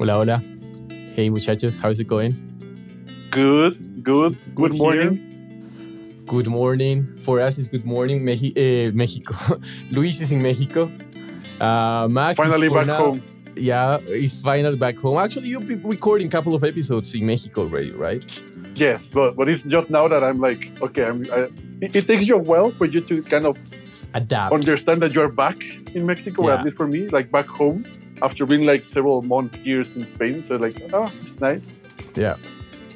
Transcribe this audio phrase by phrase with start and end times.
[0.00, 0.42] Hola, hola.
[1.14, 2.32] Hey, muchachos, how's it going?
[3.30, 4.38] Good, good.
[4.54, 6.22] Good, Good morning.
[6.26, 7.04] Good morning.
[7.04, 8.24] For us, it's good morning.
[8.24, 9.34] Meji- eh, Mexico.
[9.90, 10.90] Luis is in Mexico.
[11.60, 13.22] Uh, Max Finally for back now- home.
[13.56, 15.18] Yeah, he's finally back home.
[15.18, 18.24] Actually, you've been recording a couple of episodes in Mexico already, right?
[18.74, 21.50] Yes, but but it's just now that I'm like, okay, I'm, I,
[21.82, 23.58] it, it takes you a while for you to kind of
[24.14, 24.54] Adapt.
[24.54, 25.58] understand that you're back
[25.94, 26.54] in Mexico, Yeah.
[26.54, 27.84] at least for me, like back home
[28.22, 30.44] after being like several months years in Spain.
[30.44, 31.62] So like, oh, it's nice.
[32.14, 32.36] Yeah,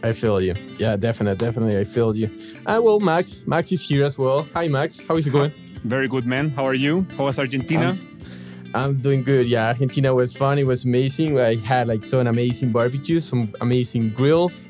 [0.03, 0.55] I feel you.
[0.79, 2.31] Yeah, definitely, definitely, I feel you.
[2.67, 4.47] And well, Max, Max is here as well.
[4.55, 5.01] Hi, Max.
[5.07, 5.53] How is it going?
[5.85, 6.49] Very good, man.
[6.49, 7.07] How are you?
[7.17, 7.91] How was Argentina?
[7.91, 7.99] Um,
[8.75, 9.47] I'm doing good.
[9.47, 10.59] Yeah, Argentina was fun.
[10.59, 11.39] It was amazing.
[11.39, 14.69] I had like some amazing barbecues, some amazing grills,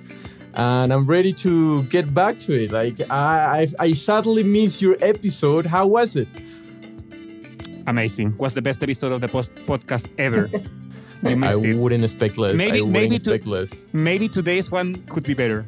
[0.54, 2.72] and I'm ready to get back to it.
[2.72, 5.64] Like I, I, I sadly missed your episode.
[5.66, 6.28] How was it?
[7.86, 8.36] Amazing.
[8.38, 10.48] Was the best episode of the post- podcast ever.
[11.22, 11.76] you I missed it.
[11.76, 12.56] wouldn't expect less.
[12.56, 13.86] Maybe- I wouldn't maybe to- less.
[13.92, 15.66] Maybe today's one could be better.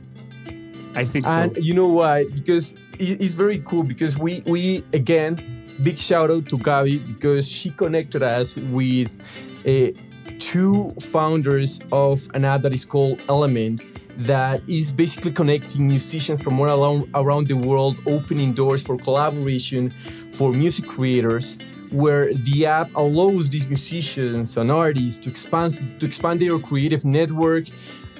[0.95, 1.31] I think so.
[1.31, 1.61] And so.
[1.63, 2.25] you know why?
[2.25, 3.83] Because it's very cool.
[3.85, 5.37] Because we we again,
[5.83, 9.19] big shout out to Gabi because she connected us with
[9.67, 9.91] uh,
[10.39, 13.83] two founders of an app that is called Element
[14.19, 19.91] that is basically connecting musicians from all around, around the world, opening doors for collaboration
[20.31, 21.59] for music creators.
[21.93, 27.67] Where the app allows these musicians and artists to expand to expand their creative network,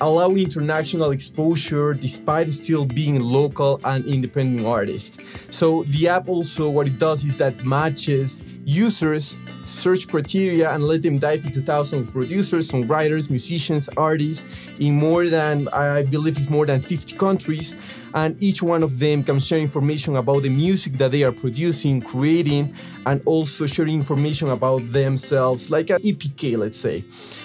[0.01, 5.19] allowing international exposure despite still being local and independent artists.
[5.51, 11.01] So the app also what it does is that matches users search criteria and let
[11.01, 14.45] them dive into thousands of producers, songwriters, musicians, artists
[14.81, 17.77] in more than I believe it's more than 50 countries
[18.13, 22.01] and each one of them can share information about the music that they are producing,
[22.01, 22.75] creating
[23.07, 27.05] and also sharing information about themselves like an EPK let's say.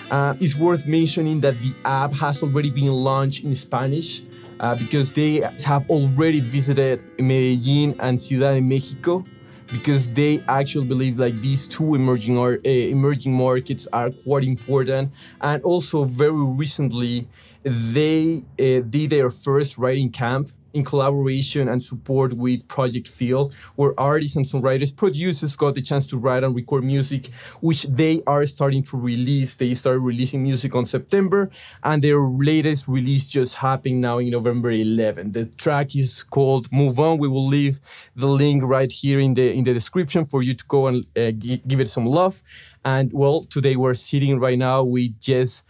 [0.09, 4.23] Uh, it's worth mentioning that the app has already been launched in Spanish
[4.59, 9.24] uh, because they have already visited Medellin and Ciudad de Mexico
[9.71, 15.11] because they actually believe like these two emerging ar- uh, emerging markets are quite important.
[15.41, 17.27] And also very recently
[17.63, 23.93] they uh, did their first writing camp in collaboration and support with Project Field, where
[23.99, 27.27] artists and songwriters, producers got the chance to write and record music,
[27.61, 29.55] which they are starting to release.
[29.55, 31.49] They started releasing music on September,
[31.83, 35.31] and their latest release just happened now in November 11.
[35.31, 37.79] The track is called "Move On." We will leave
[38.15, 41.31] the link right here in the in the description for you to go and uh,
[41.31, 42.41] gi- give it some love.
[42.83, 45.63] And well, today we're sitting right now with Jess.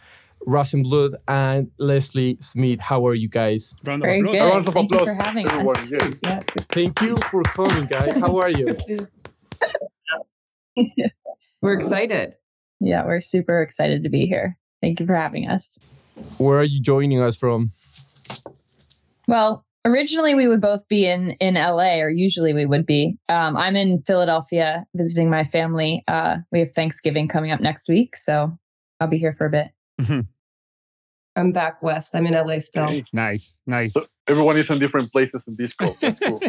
[0.48, 2.80] Rosenblood and Leslie Smith.
[2.80, 3.76] How are you guys?
[3.84, 4.38] Round of Very applause.
[4.38, 4.50] good.
[4.50, 5.76] round of Thank you applause, for having everyone.
[5.76, 5.92] us.
[5.92, 6.20] Yes.
[6.24, 6.46] Yes.
[6.70, 8.18] Thank you for coming, guys.
[8.18, 8.68] How are you?
[11.62, 12.36] We're excited.
[12.80, 14.58] Yeah, we're super excited to be here.
[14.82, 15.80] Thank you for having us.
[16.38, 17.72] Where are you joining us from?
[19.28, 23.18] Well, originally we would both be in in LA, or usually we would be.
[23.30, 26.04] Um, I'm in Philadelphia visiting my family.
[26.08, 28.58] Uh, we have Thanksgiving coming up next week, so
[29.00, 29.68] I'll be here for a bit.
[31.36, 32.14] I'm back west.
[32.16, 32.88] I'm in LA still.
[32.88, 33.06] Hey.
[33.14, 33.94] Nice, nice.
[33.94, 35.94] So everyone is in different places in this call.
[36.02, 36.42] That's cool.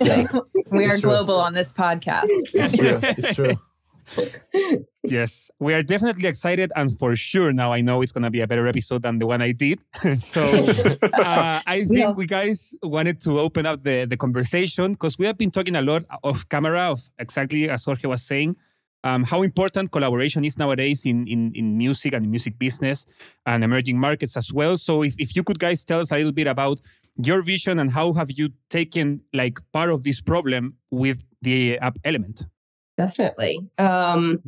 [0.00, 0.26] Yeah,
[0.72, 1.10] We It's are true.
[1.10, 2.26] global on this podcast.
[2.54, 2.98] it's true.
[3.02, 3.52] It's true.
[5.04, 8.46] yes, we are definitely excited, and for sure now I know it's gonna be a
[8.46, 9.80] better episode than the one I did.
[10.20, 12.10] so uh, I think Yeah.
[12.10, 15.82] we guys wanted to open up the the conversation because we have been talking a
[15.82, 18.56] lot off camera of exactly as Jorge was saying.
[19.04, 23.06] Um, how important collaboration is nowadays in, in, in music and in music business
[23.46, 24.76] and emerging markets as well.
[24.78, 26.80] So if, if you could guys tell us a little bit about
[27.22, 31.98] your vision and how have you taken like part of this problem with the app
[32.04, 32.46] element?
[32.96, 33.58] Definitely.
[33.78, 34.40] Um,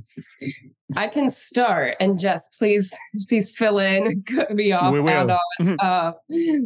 [0.96, 2.96] I can start, and Jess, please,
[3.28, 5.10] please fill in, cut me off, We will.
[5.10, 5.38] add on.
[5.60, 5.76] Mhm.
[5.80, 6.12] Uh,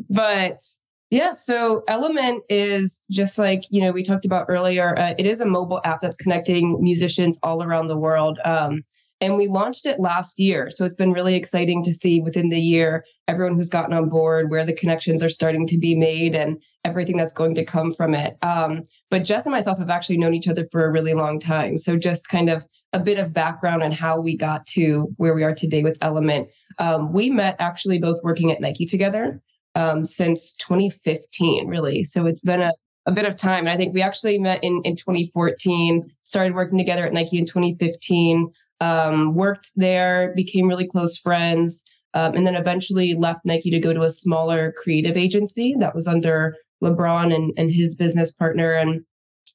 [0.08, 0.60] but
[1.10, 4.97] yeah, so Element is just like you know we talked about earlier.
[4.97, 8.38] Uh, it is a mobile app that's connecting musicians all around the world.
[8.44, 8.84] Um,
[9.20, 12.60] and we launched it last year, so it's been really exciting to see within the
[12.60, 16.62] year everyone who's gotten on board, where the connections are starting to be made, and
[16.84, 18.37] everything that's going to come from it.
[18.43, 21.76] Um, but Jess and myself have actually known each other for a really long time.
[21.76, 25.43] So just kind of a bit of background on how we got to where we
[25.43, 26.49] are today with Element.
[26.79, 29.43] Um, we met actually both working at Nike together
[29.75, 32.05] um, since 2015, really.
[32.05, 32.72] So it's been a,
[33.06, 33.61] a bit of time.
[33.61, 37.46] And I think we actually met in, in 2014, started working together at Nike in
[37.46, 38.50] 2015,
[38.81, 41.84] um, worked there, became really close friends,
[42.14, 46.06] um, and then eventually left Nike to go to a smaller creative agency that was
[46.06, 48.72] under LeBron and, and his business partner.
[48.72, 49.05] And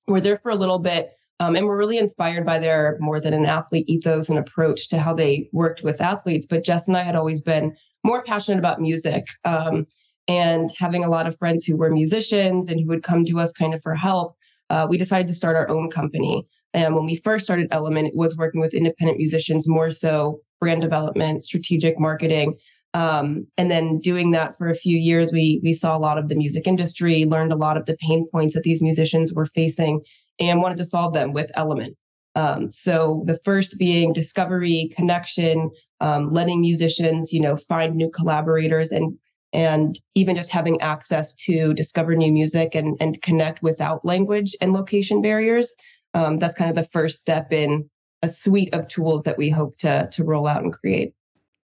[0.08, 1.12] we're there for a little bit.
[1.42, 5.00] Um, and we're really inspired by their more than an athlete ethos and approach to
[5.00, 6.46] how they worked with athletes.
[6.50, 7.76] But Jess and I had always been
[8.06, 9.86] more passionate about music um,
[10.28, 13.54] and having a lot of friends who were musicians and who would come to us
[13.54, 14.36] kind of for help.
[14.70, 16.48] Uh, we decided to start our own company.
[16.74, 20.82] And when we first started Element, it was working with independent musicians, more so brand
[20.82, 22.58] development, strategic marketing.
[22.94, 26.30] Um, and then doing that for a few years, we we saw a lot of
[26.30, 30.02] the music industry, learned a lot of the pain points that these musicians were facing,
[30.40, 31.98] and wanted to solve them with Element.
[32.36, 38.92] Um, so the first being discovery, connection, um, letting musicians, you know, find new collaborators
[38.92, 39.18] and
[39.56, 44.74] and even just having access to discover new music and and connect without language and
[44.74, 45.76] location barriers.
[46.14, 47.90] Um, that's kind of the first step in
[48.22, 51.14] a suite of tools that we hope to to roll out and create.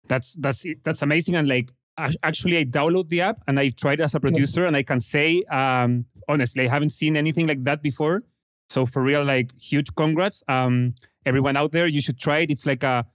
[0.09, 1.37] That's that's that's amazing.
[1.37, 4.69] And like actually, I download the app and I tried as a producer, yeah.
[4.69, 8.25] and I can say um, honestly, I haven't seen anything like that before.
[8.69, 10.95] So for real, like huge congrats, um,
[11.25, 11.87] everyone out there.
[11.87, 12.51] You should try it.
[12.51, 13.07] It's like a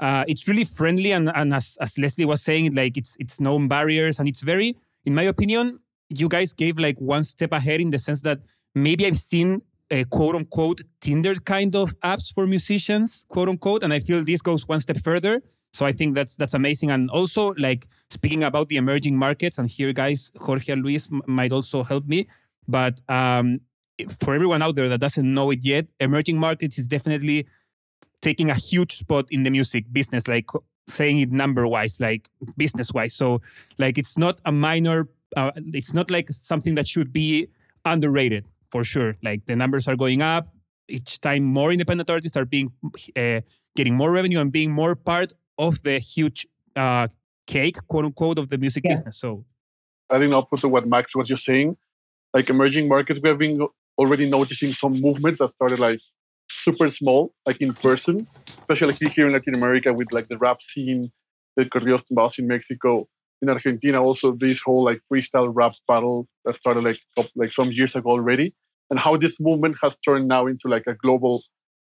[0.00, 3.58] uh, it's really friendly and, and as, as leslie was saying like it's it's no
[3.68, 7.90] barriers and it's very in my opinion you guys gave like one step ahead in
[7.90, 8.40] the sense that
[8.74, 9.60] maybe i've seen
[9.90, 14.42] a quote unquote tinder kind of apps for musicians quote unquote and i feel this
[14.42, 15.42] goes one step further
[15.74, 16.92] so I think that's that's amazing.
[16.92, 21.20] And also, like speaking about the emerging markets, and here, guys, Jorge and Luis m-
[21.26, 22.28] might also help me.
[22.68, 23.58] But um,
[24.20, 27.48] for everyone out there that doesn't know it yet, emerging markets is definitely
[28.24, 30.48] taking a huge spot in the music business, like
[30.88, 33.14] saying it number wise, like business wise.
[33.14, 33.42] So,
[33.78, 35.08] like, it's not a minor.
[35.36, 37.48] Uh, it's not like something that should be
[37.84, 39.16] underrated for sure.
[39.22, 40.48] Like the numbers are going up
[40.88, 41.44] each time.
[41.44, 42.72] More independent artists are being
[43.14, 43.40] uh,
[43.76, 47.06] getting more revenue and being more part of the huge uh,
[47.46, 48.92] cake, quote unquote, of the music yeah.
[48.92, 49.18] business.
[49.18, 49.44] So,
[50.10, 51.76] adding up to what Max was just saying,
[52.32, 53.66] like emerging markets, we have been
[53.98, 56.00] already noticing some movements that started like
[56.50, 58.26] super small, like in person,
[58.58, 61.04] especially here in Latin America with like the rap scene,
[61.56, 63.06] the corridos tumbados in Mexico.
[63.42, 66.98] In Argentina, also this whole like freestyle rap battle that started like
[67.34, 68.54] like some years ago already,
[68.88, 71.42] and how this movement has turned now into like a global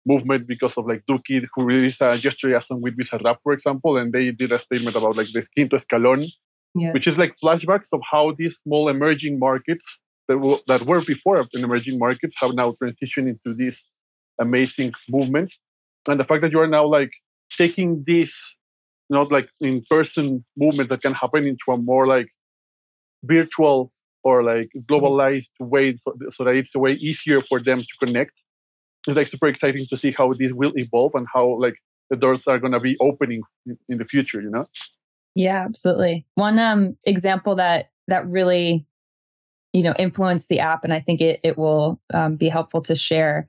[0.07, 3.97] movement because of like Duki, who released a yesterday a song with Bizarrap, for example,
[3.97, 6.27] and they did a statement about like the Quinto Escalón,
[6.75, 6.93] yeah.
[6.93, 11.65] which is like flashbacks of how these small emerging markets that, that were before in
[11.65, 13.83] emerging markets have now transitioned into these
[14.39, 15.59] amazing movements.
[16.09, 17.13] And the fact that you are now like
[17.57, 18.57] taking this,
[19.11, 22.29] not like in person movement that can happen into a more like
[23.25, 23.93] virtual
[24.25, 28.33] or like globalized way so, so that it's a way easier for them to connect
[29.07, 31.77] it's like super exciting to see how this will evolve and how like
[32.11, 33.43] the doors are going to be opening
[33.89, 34.67] in the future you know
[35.35, 38.87] yeah absolutely one um example that that really
[39.73, 42.95] you know influenced the app and i think it, it will um, be helpful to
[42.95, 43.49] share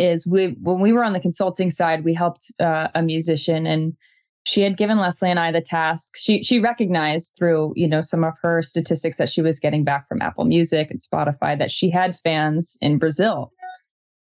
[0.00, 3.96] is we when we were on the consulting side we helped uh, a musician and
[4.44, 8.24] she had given leslie and i the task she she recognized through you know some
[8.24, 11.90] of her statistics that she was getting back from apple music and spotify that she
[11.90, 13.52] had fans in brazil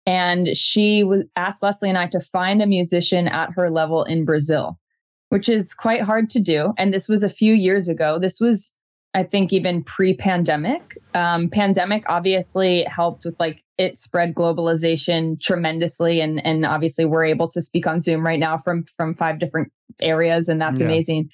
[0.06, 4.26] and she w- asked Leslie and I to find a musician at her level in
[4.26, 4.80] Brazil,
[5.30, 6.74] which is quite hard to do.
[6.78, 8.20] And this was a few years ago.
[8.20, 8.76] This was,
[9.16, 10.98] I think, even pre pandemic.
[11.14, 16.20] Um, pandemic obviously helped with like it spread globalization tremendously.
[16.20, 19.72] And, and obviously, we're able to speak on Zoom right now from, from five different
[20.02, 20.50] areas.
[20.50, 20.88] And that's yeah.
[20.88, 21.30] amazing.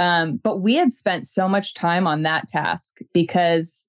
[0.00, 3.88] Um, but we had spent so much time on that task because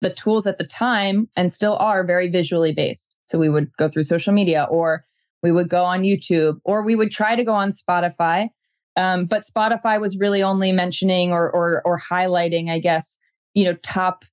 [0.00, 3.14] the tools at the time and still are very visually based.
[3.24, 5.04] So we would go through social media or
[5.44, 8.48] we would go on YouTube or we would try to go on Spotify.
[8.96, 13.18] Um, but Spotify was really only mentioning or, or or highlighting, I guess,
[13.54, 14.24] you know, top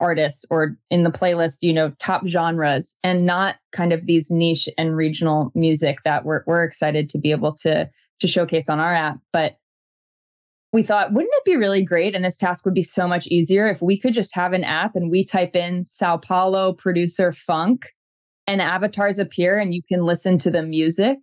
[0.00, 4.68] artists or in the playlist, you know, top genres and not kind of these niche
[4.78, 7.88] and regional music that we're we're excited to be able to
[8.20, 9.18] to showcase on our app.
[9.32, 9.56] But
[10.72, 12.14] we thought, wouldn't it be really great?
[12.14, 14.96] And this task would be so much easier if we could just have an app
[14.96, 17.86] and we type in Sao Paulo producer funk
[18.46, 21.18] and avatars appear and you can listen to the music.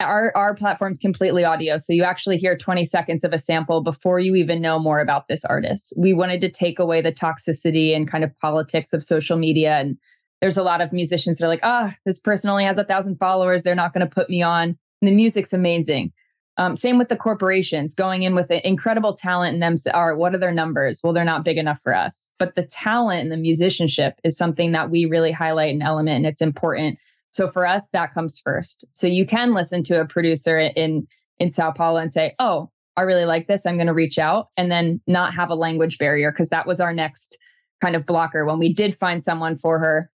[0.00, 1.76] Our, our platform's completely audio.
[1.76, 5.28] So you actually hear 20 seconds of a sample before you even know more about
[5.28, 5.92] this artist.
[5.96, 9.74] We wanted to take away the toxicity and kind of politics of social media.
[9.74, 9.98] And
[10.40, 12.84] there's a lot of musicians that are like, ah, oh, this person only has a
[12.84, 13.62] thousand followers.
[13.62, 14.78] They're not going to put me on.
[15.02, 16.12] And the music's amazing.
[16.56, 19.76] Um, same with the corporations going in with incredible talent and them.
[19.94, 21.00] Are what are their numbers?
[21.02, 22.32] Well, they're not big enough for us.
[22.38, 26.26] But the talent and the musicianship is something that we really highlight in Element, and
[26.26, 26.98] it's important.
[27.30, 28.84] So for us, that comes first.
[28.92, 31.06] So you can listen to a producer in
[31.38, 33.66] in Sao Paulo and say, "Oh, I really like this.
[33.66, 36.80] I'm going to reach out," and then not have a language barrier because that was
[36.80, 37.38] our next
[37.80, 40.10] kind of blocker when we did find someone for her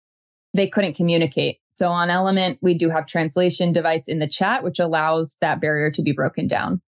[0.55, 1.57] they couldn't communicate.
[1.69, 5.91] So on Element, we do have translation device in the chat, which allows that barrier
[5.91, 6.81] to be broken down.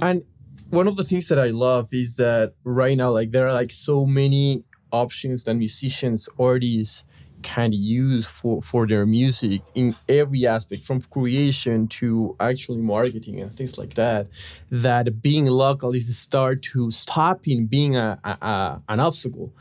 [0.00, 0.22] And
[0.70, 3.70] one of the things that I love is that right now, like there are like
[3.70, 7.04] so many options that musicians, artists
[7.42, 13.54] can use for, for their music in every aspect, from creation to actually marketing and
[13.54, 14.28] things like that.
[14.70, 19.52] That being local is a start to stopping being a, a, a an obstacle,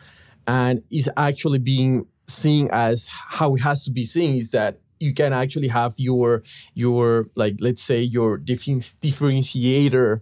[0.48, 4.36] and is actually being seen as how it has to be seen.
[4.36, 10.22] Is that you can actually have your your like let's say your differentiator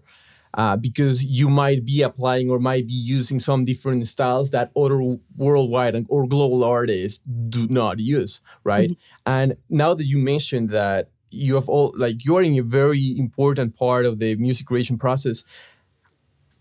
[0.53, 5.17] uh, because you might be applying or might be using some different styles that other
[5.37, 8.89] worldwide or global artists do not use, right?
[8.89, 9.31] Mm-hmm.
[9.31, 13.77] And now that you mentioned that you have all like you're in a very important
[13.77, 15.43] part of the music creation process,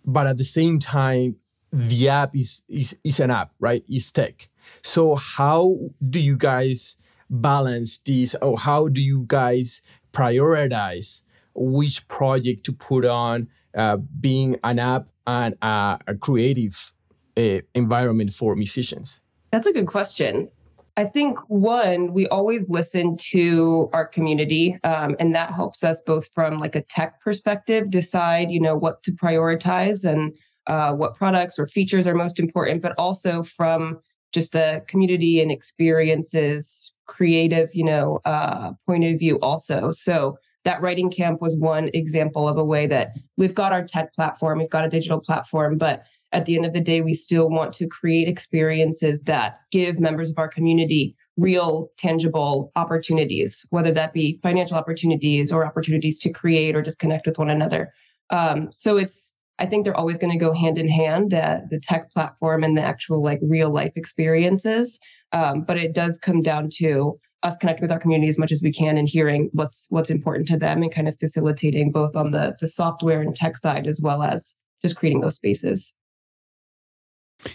[0.04, 1.36] but at the same time,
[1.72, 3.82] the app is is, is an app, right?
[3.88, 4.48] It's tech.
[4.82, 6.96] So how do you guys
[7.30, 11.22] balance these, or how do you guys prioritize
[11.54, 13.48] which project to put on?
[13.78, 16.92] Uh, being an app and a, a creative
[17.36, 19.20] uh, environment for musicians?
[19.52, 20.50] That's a good question.
[20.96, 26.26] I think one, we always listen to our community, um, and that helps us both
[26.34, 31.56] from like a tech perspective decide, you know, what to prioritize and uh, what products
[31.56, 34.00] or features are most important, but also from
[34.32, 39.38] just a community and experiences, creative, you know, uh, point of view.
[39.40, 43.84] Also, so that writing camp was one example of a way that we've got our
[43.84, 47.14] tech platform, we've got a digital platform, but at the end of the day, we
[47.14, 53.92] still want to create experiences that give members of our community real, tangible opportunities, whether
[53.92, 57.92] that be financial opportunities or opportunities to create or just connect with one another.
[58.30, 61.80] Um, so it's, I think they're always going to go hand in hand, the, the
[61.80, 65.00] tech platform and the actual like real life experiences.
[65.32, 68.62] Um, but it does come down to us connect with our community as much as
[68.62, 72.32] we can and hearing what's what's important to them and kind of facilitating both on
[72.32, 75.94] the the software and tech side as well as just creating those spaces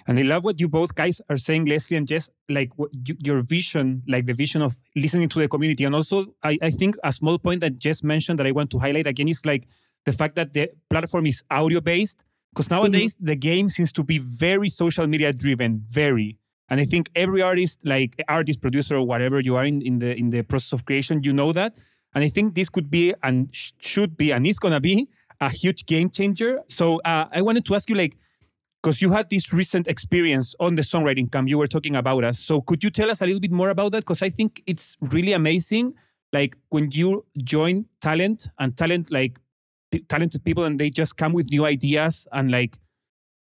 [0.07, 3.41] and I love what you both guys are saying, Leslie and Jess, like you, your
[3.41, 5.83] vision, like the vision of listening to the community.
[5.83, 8.79] And also, I, I think a small point that Jess mentioned that I want to
[8.79, 9.67] highlight again is like
[10.05, 12.17] the fact that the platform is audio based.
[12.53, 13.25] Because nowadays, mm-hmm.
[13.25, 16.37] the game seems to be very social media driven, very.
[16.69, 20.15] And I think every artist, like artist, producer, or whatever you are in, in the
[20.15, 21.79] in the process of creation, you know that.
[22.15, 25.07] And I think this could be and sh- should be and is gonna be
[25.41, 26.59] a huge game changer.
[26.69, 28.15] So uh, I wanted to ask you, like,
[28.81, 32.39] because you had this recent experience on the songwriting camp, you were talking about us.
[32.39, 33.99] So could you tell us a little bit more about that?
[34.01, 35.93] Because I think it's really amazing.
[36.31, 39.39] Like when you join talent and talent, like
[39.91, 42.77] p- talented people, and they just come with new ideas and like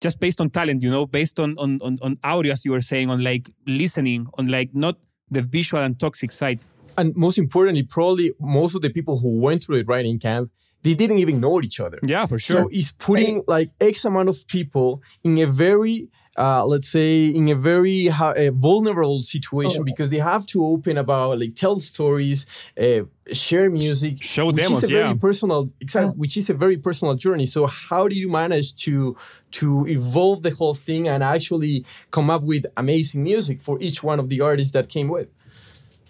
[0.03, 2.81] just based on talent, you know, based on on on, on audio, as you were
[2.81, 4.97] saying, on like listening, on like not
[5.31, 6.59] the visual and toxic side.
[6.97, 10.49] And most importantly, probably most of the people who went through the writing camp
[10.83, 11.99] they didn't even know each other.
[12.05, 12.63] Yeah, for sure.
[12.63, 17.47] So it's putting like X amount of people in a very, uh, let's say, in
[17.47, 19.85] a very uh, vulnerable situation oh.
[19.85, 22.45] because they have to open about, like, tell stories,
[22.77, 25.03] uh, share music, show which demos, is a yeah.
[25.03, 26.17] very personal, exactly, oh.
[26.17, 27.45] which is a very personal journey.
[27.45, 29.15] So how do you manage to
[29.51, 34.19] to evolve the whole thing and actually come up with amazing music for each one
[34.19, 35.29] of the artists that came with?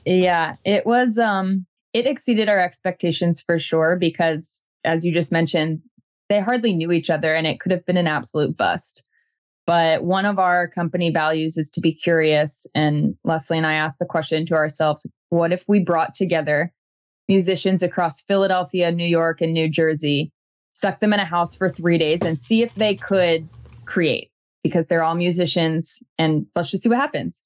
[0.05, 5.81] Yeah, it was um it exceeded our expectations for sure because as you just mentioned
[6.29, 9.03] they hardly knew each other and it could have been an absolute bust.
[9.65, 13.99] But one of our company values is to be curious and leslie and i asked
[13.99, 16.73] the question to ourselves what if we brought together
[17.29, 20.33] musicians across philadelphia new york and new jersey
[20.73, 23.47] stuck them in a house for three days and see if they could
[23.85, 24.29] create?
[24.63, 27.43] Because they're all musicians and let's just see what happens.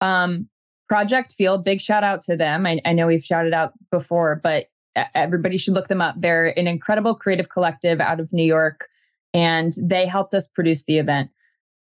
[0.00, 0.48] Um,
[0.88, 2.66] Project Field, big shout out to them.
[2.66, 4.66] I, I know we've shouted out before, but
[5.14, 6.14] everybody should look them up.
[6.18, 8.88] They're an incredible creative collective out of New York,
[9.34, 11.30] and they helped us produce the event.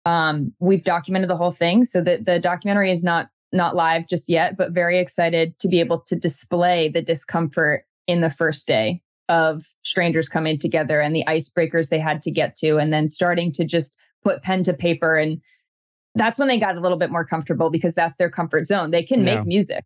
[0.05, 4.29] Um, we've documented the whole thing, so that the documentary is not not live just
[4.29, 9.03] yet, but very excited to be able to display the discomfort in the first day
[9.29, 13.51] of strangers coming together and the icebreakers they had to get to, and then starting
[13.53, 15.41] to just put pen to paper and
[16.15, 18.91] that's when they got a little bit more comfortable because that's their comfort zone.
[18.91, 19.37] They can yeah.
[19.37, 19.85] make music,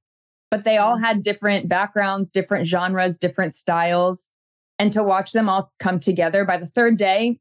[0.50, 1.04] but they all mm.
[1.04, 4.30] had different backgrounds, different genres, different styles.
[4.78, 7.38] And to watch them all come together by the third day,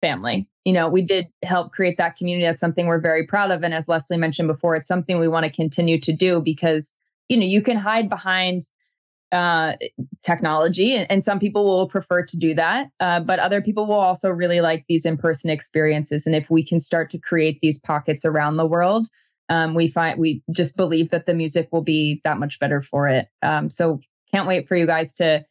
[0.00, 0.48] family.
[0.64, 2.44] You know, we did help create that community.
[2.44, 3.62] That's something we're very proud of.
[3.62, 6.94] And as Leslie mentioned before, it's something we want to continue to do because,
[7.28, 8.64] you know, you can hide behind
[9.32, 9.74] uh,
[10.24, 12.90] technology, and, and, some people will prefer to do that.
[12.98, 16.26] Uh, but other people will also really like these in person experiences.
[16.26, 19.06] And if we can start to create these pockets around the world,
[19.48, 23.08] Um, we find we just believe that the music will be that much better for
[23.08, 23.28] it.
[23.42, 25.44] Um, so can't wait for you guys to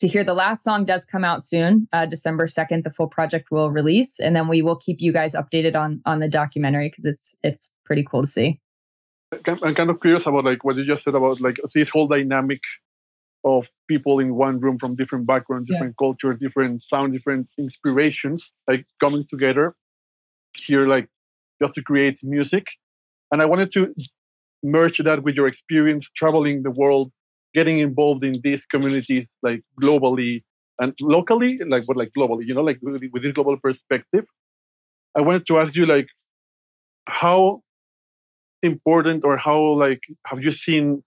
[0.00, 3.50] to hear the last song does come out soon uh, december 2nd the full project
[3.50, 7.06] will release and then we will keep you guys updated on on the documentary because
[7.06, 8.60] it's it's pretty cool to see
[9.46, 12.60] i'm kind of curious about like what you just said about like this whole dynamic
[13.46, 16.04] of people in one room from different backgrounds different yeah.
[16.04, 19.74] cultures different sound different inspirations like coming together
[20.66, 21.08] here like
[21.62, 22.66] just to create music
[23.30, 23.94] and i wanted to
[24.64, 27.12] merge that with your experience traveling the world
[27.54, 30.42] getting involved in these communities like globally
[30.80, 34.26] and locally like but like globally you know like with, with this global perspective
[35.16, 36.08] i wanted to ask you like
[37.08, 37.60] how
[38.62, 41.02] important or how like have you seen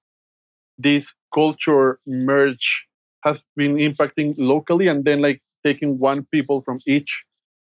[0.79, 2.85] this culture merge
[3.23, 7.19] has been impacting locally and then like taking one people from each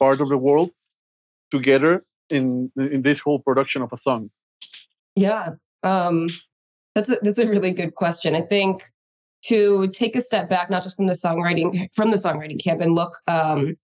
[0.00, 0.70] part of the world
[1.50, 4.30] together in in this whole production of a song
[5.14, 5.50] yeah
[5.82, 6.26] um
[6.94, 8.34] that's a, that's a really good question.
[8.34, 8.82] I think
[9.46, 12.94] to take a step back, not just from the songwriting from the songwriting camp, and
[12.94, 13.76] look um,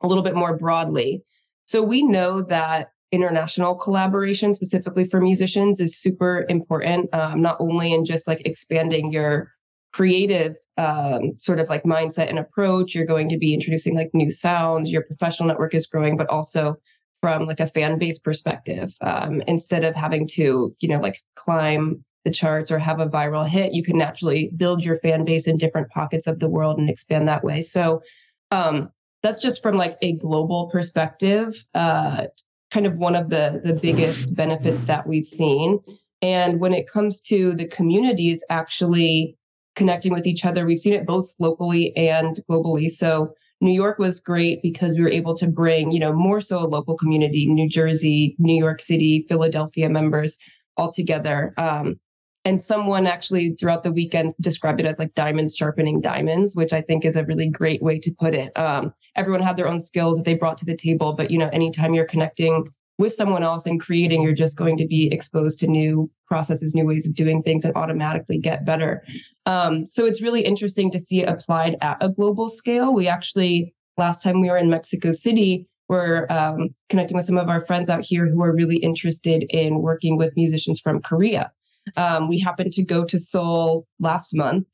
[0.00, 1.22] a little bit more broadly.
[1.66, 7.14] So we know that international collaboration, specifically for musicians, is super important.
[7.14, 9.52] Um, not only in just like expanding your
[9.92, 14.32] creative um, sort of like mindset and approach, you're going to be introducing like new
[14.32, 14.90] sounds.
[14.90, 16.76] Your professional network is growing, but also
[17.20, 22.04] from like a fan base perspective, um, instead of having to you know like climb
[22.24, 25.56] the charts or have a viral hit, you can naturally build your fan base in
[25.56, 27.62] different pockets of the world and expand that way.
[27.62, 28.02] So
[28.50, 28.90] um,
[29.22, 32.26] that's just from like a global perspective, uh,
[32.72, 35.78] kind of one of the the biggest benefits that we've seen.
[36.22, 39.36] And when it comes to the communities actually
[39.74, 42.88] connecting with each other, we've seen it both locally and globally.
[42.88, 46.58] So New York was great because we were able to bring, you know, more so
[46.58, 50.38] a local community, New Jersey, New York City, Philadelphia members
[50.76, 51.52] all together.
[51.56, 51.96] Um,
[52.44, 56.80] and someone actually throughout the weekends described it as like diamonds sharpening diamonds, which I
[56.80, 58.56] think is a really great way to put it.
[58.58, 61.48] Um, everyone had their own skills that they brought to the table, but you know,
[61.52, 62.68] anytime you're connecting
[62.98, 66.86] with someone else and creating, you're just going to be exposed to new processes, new
[66.86, 69.04] ways of doing things, and automatically get better.
[69.46, 72.94] Um, so it's really interesting to see it applied at a global scale.
[72.94, 77.48] We actually last time we were in Mexico City, we're um, connecting with some of
[77.48, 81.52] our friends out here who are really interested in working with musicians from Korea.
[81.96, 84.66] Um, we happened to go to Seoul last month.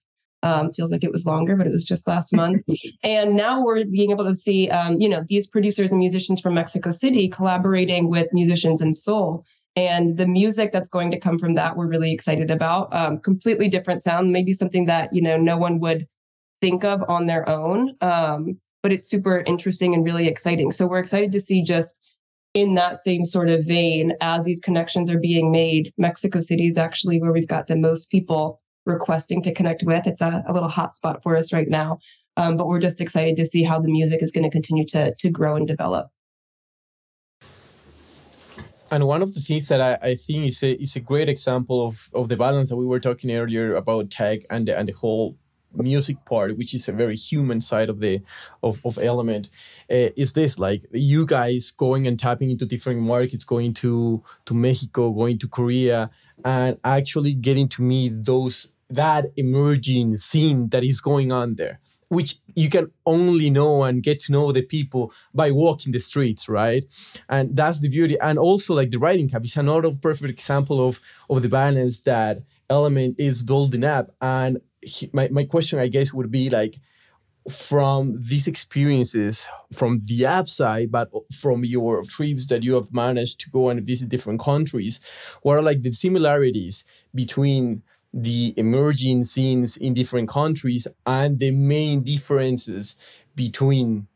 [0.43, 2.63] Um, feels like it was longer, but it was just last month.
[3.03, 6.55] and now we're being able to see, um, you know, these producers and musicians from
[6.55, 9.45] Mexico City collaborating with musicians in Seoul.
[9.75, 12.93] And the music that's going to come from that, we're really excited about.
[12.95, 16.07] Um, completely different sound, maybe something that, you know, no one would
[16.61, 17.95] think of on their own.
[18.01, 20.71] Um, but it's super interesting and really exciting.
[20.71, 22.01] So we're excited to see just
[22.55, 26.79] in that same sort of vein, as these connections are being made, Mexico City is
[26.79, 30.07] actually where we've got the most people requesting to connect with.
[30.07, 31.99] It's a, a little hotspot for us right now.
[32.37, 35.13] Um, but we're just excited to see how the music is going to continue to
[35.17, 36.09] to grow and develop.
[38.91, 41.85] And one of the things that I, I think is a, is a great example
[41.85, 44.93] of, of the balance that we were talking earlier about tech and the, and the
[44.93, 45.37] whole
[45.75, 48.21] music part which is a very human side of the
[48.63, 49.49] of, of element
[49.91, 54.55] uh, is this like you guys going and tapping into different markets going to to
[54.55, 56.11] mexico going to korea
[56.45, 61.79] and actually getting to meet those that emerging scene that is going on there
[62.09, 66.49] which you can only know and get to know the people by walking the streets
[66.49, 66.85] right?
[67.29, 68.17] And that's the beauty.
[68.21, 72.43] And also like the writing camp is another perfect example of of the balance that
[72.71, 74.15] element is building up.
[74.21, 76.77] And he, my, my question i guess would be like
[77.51, 83.41] from these experiences from the app side but from your trips that you have managed
[83.41, 85.01] to go and visit different countries
[85.43, 92.03] what are like the similarities between the emerging scenes in different countries and the main
[92.03, 92.97] differences
[93.35, 94.07] between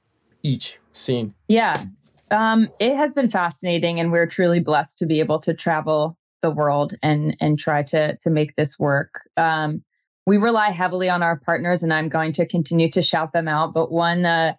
[0.42, 1.35] each scene?
[1.48, 1.85] Yeah.
[2.31, 6.51] Um, it has been fascinating and we're truly blessed to be able to travel the
[6.51, 9.20] world and and try to to make this work.
[9.37, 9.85] Um,
[10.27, 13.75] we rely heavily on our partners, and I'm going to continue to shout them out.
[13.75, 14.55] But one uh,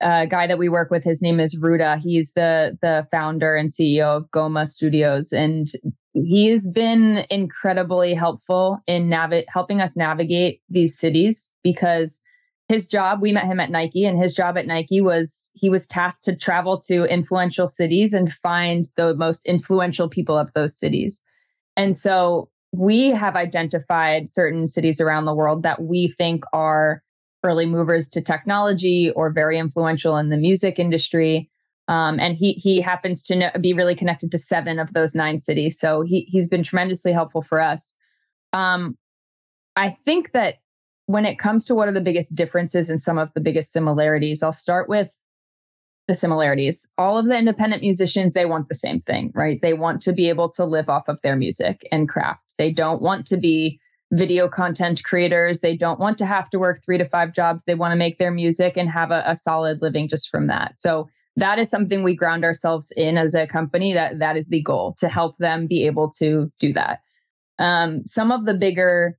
[0.00, 1.98] uh, guy that we work with, his name is Ruda.
[1.98, 5.66] He's the the founder and CEO of Goma Studios, and
[6.12, 12.22] he's been incredibly helpful in navi- helping us navigate these cities because
[12.68, 15.86] his job we met him at nike and his job at nike was he was
[15.86, 21.22] tasked to travel to influential cities and find the most influential people of those cities
[21.76, 27.02] and so we have identified certain cities around the world that we think are
[27.42, 31.50] early movers to technology or very influential in the music industry.
[31.88, 35.38] Um, and he he happens to know, be really connected to seven of those nine
[35.38, 35.78] cities.
[35.78, 37.94] So he he's been tremendously helpful for us.
[38.52, 38.96] Um,
[39.74, 40.56] I think that
[41.06, 44.42] when it comes to what are the biggest differences and some of the biggest similarities,
[44.42, 45.20] I'll start with
[46.06, 46.88] the similarities.
[46.98, 49.60] All of the independent musicians, they want the same thing, right?
[49.60, 52.49] They want to be able to live off of their music and craft.
[52.60, 53.80] They don't want to be
[54.12, 55.60] video content creators.
[55.60, 57.64] They don't want to have to work three to five jobs.
[57.64, 60.78] They want to make their music and have a, a solid living just from that.
[60.78, 63.94] So that is something we ground ourselves in as a company.
[63.94, 67.00] That that is the goal to help them be able to do that.
[67.58, 69.16] Um, some of the bigger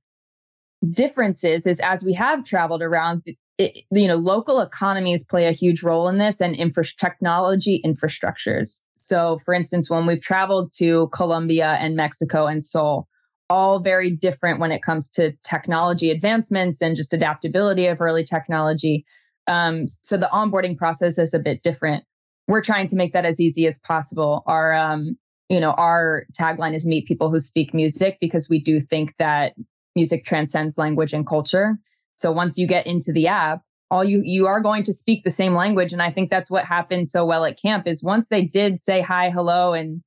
[0.92, 3.22] differences is as we have traveled around,
[3.58, 8.82] it, you know, local economies play a huge role in this and infra- technology infrastructures.
[8.94, 13.08] So, for instance, when we've traveled to Colombia and Mexico and Seoul,
[13.48, 19.04] all very different when it comes to technology advancements and just adaptability of early technology.
[19.46, 22.04] Um, so the onboarding process is a bit different.
[22.48, 24.42] We're trying to make that as easy as possible.
[24.46, 25.16] Our, um,
[25.48, 29.54] you know, our tagline is "Meet people who speak music" because we do think that
[29.94, 31.78] music transcends language and culture.
[32.16, 35.30] So once you get into the app, all you you are going to speak the
[35.30, 37.86] same language, and I think that's what happened so well at camp.
[37.86, 40.02] Is once they did say hi, hello, and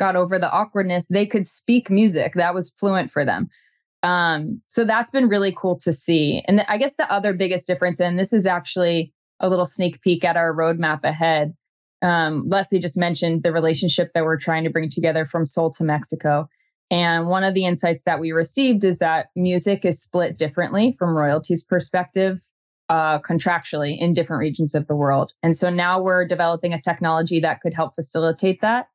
[0.00, 2.32] got over the awkwardness, they could speak music.
[2.32, 3.48] That was fluent for them.
[4.02, 6.42] Um, so that's been really cool to see.
[6.48, 10.24] And I guess the other biggest difference, and this is actually a little sneak peek
[10.24, 11.54] at our roadmap ahead.
[12.02, 15.84] Um, Leslie just mentioned the relationship that we're trying to bring together from Seoul to
[15.84, 16.48] Mexico.
[16.90, 21.14] And one of the insights that we received is that music is split differently from
[21.14, 22.40] royalties perspective,
[22.88, 25.34] uh, contractually in different regions of the world.
[25.42, 28.88] And so now we're developing a technology that could help facilitate that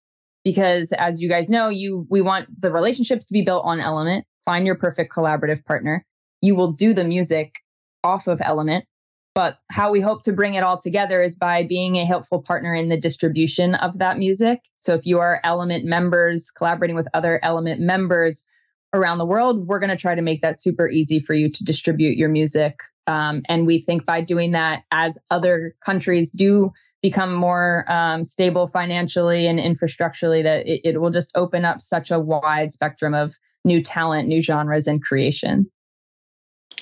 [0.46, 4.26] because as you guys know, you we want the relationships to be built on Element.
[4.46, 6.06] Find your perfect collaborative partner.
[6.42, 7.56] You will do the music
[8.04, 8.86] off of Element,
[9.34, 12.74] but how we hope to bring it all together is by being a helpful partner
[12.76, 14.60] in the distribution of that music.
[14.78, 18.46] So if you are Element members collaborating with other Element members
[18.94, 21.64] around the world, we're going to try to make that super easy for you to
[21.64, 22.76] distribute your music.
[23.08, 26.72] Um, and we think by doing that, as other countries do
[27.06, 32.10] become more um, stable financially and infrastructurally that it, it will just open up such
[32.10, 35.70] a wide spectrum of new talent, new genres, and creation.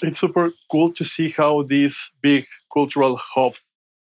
[0.02, 3.70] It's super cool to see how these big cultural hubs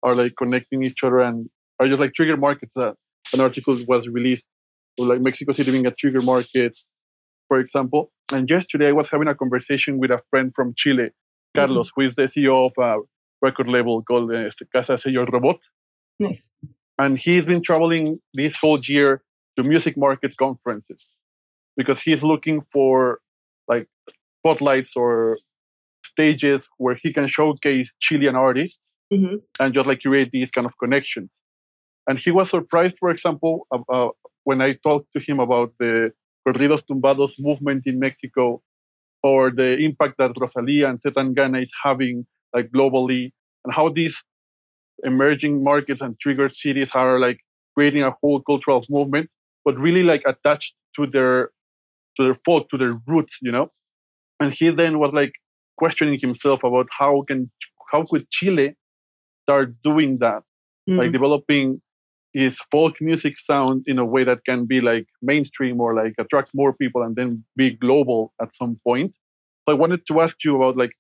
[0.06, 2.74] are like connecting each other and are just like trigger markets.
[2.76, 2.96] That
[3.34, 4.46] an article was released,
[4.98, 6.78] like Mexico City being a trigger market,
[7.48, 8.12] for example.
[8.34, 11.12] And yesterday I was having a conversation with a friend from Chile,
[11.56, 12.02] Carlos, mm-hmm.
[12.02, 13.00] who is the CEO of a
[13.42, 15.60] record label called uh, Casa Sello Robot.
[16.20, 16.52] Nice.
[16.98, 19.22] And he's been traveling this whole year
[19.58, 21.06] to music market conferences
[21.76, 23.20] because he's looking for
[23.68, 23.88] like
[24.40, 25.38] spotlights or
[26.06, 28.80] stages where he can showcase Chilean artists
[29.12, 29.36] mm-hmm.
[29.60, 31.30] and just like create these kind of connections.
[32.08, 34.10] And he was surprised, for example, uh,
[34.44, 36.12] when I talked to him about the
[36.46, 38.62] Corridos Tumbados movement in Mexico
[39.24, 41.10] or the impact that Rosalia and C.
[41.10, 43.32] Tangana is having like globally
[43.64, 44.22] and how these
[45.04, 47.40] emerging markets and triggered cities are like
[47.76, 49.30] creating a whole cultural movement,
[49.66, 51.50] but really like attached to their
[52.18, 53.70] to their folk, to their roots, you know.
[54.40, 55.34] And he then was like
[55.78, 57.52] questioning himself about how can
[57.92, 58.76] how could Chile
[59.44, 60.44] start doing that,
[60.90, 61.00] mm-hmm.
[61.00, 61.82] like developing
[62.34, 66.52] his folk music sound in a way that can be like mainstream or like attract
[66.56, 69.14] more people and then be global at some point.
[69.66, 70.94] So I wanted to ask you about like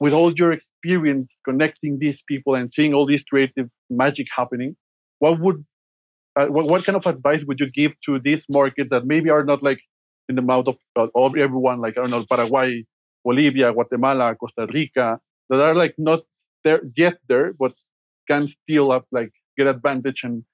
[0.00, 4.76] with all your experience connecting these people and seeing all this creative magic happening,
[5.18, 5.64] what would
[6.36, 9.44] uh, what, what, kind of advice would you give to these markets that maybe are
[9.44, 9.80] not like
[10.28, 12.84] in the mouth of, uh, of everyone, like I don't know, Paraguay,
[13.24, 16.20] Bolivia, Guatemala, Costa Rica, that are like not
[16.62, 17.72] there yet there, but
[18.28, 20.44] can still up like get advantage and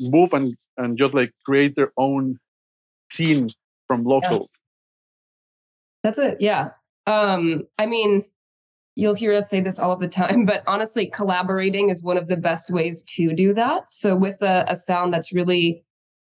[0.00, 2.38] move and and just like create their own
[3.10, 3.48] scene
[3.88, 4.38] from local.
[4.38, 4.58] Yeah.
[6.04, 6.36] That's it.
[6.40, 6.70] Yeah.
[7.06, 8.24] Um, I mean,
[8.96, 12.28] You'll hear us say this all of the time, but honestly, collaborating is one of
[12.28, 13.90] the best ways to do that.
[13.90, 15.84] So, with a, a sound that's really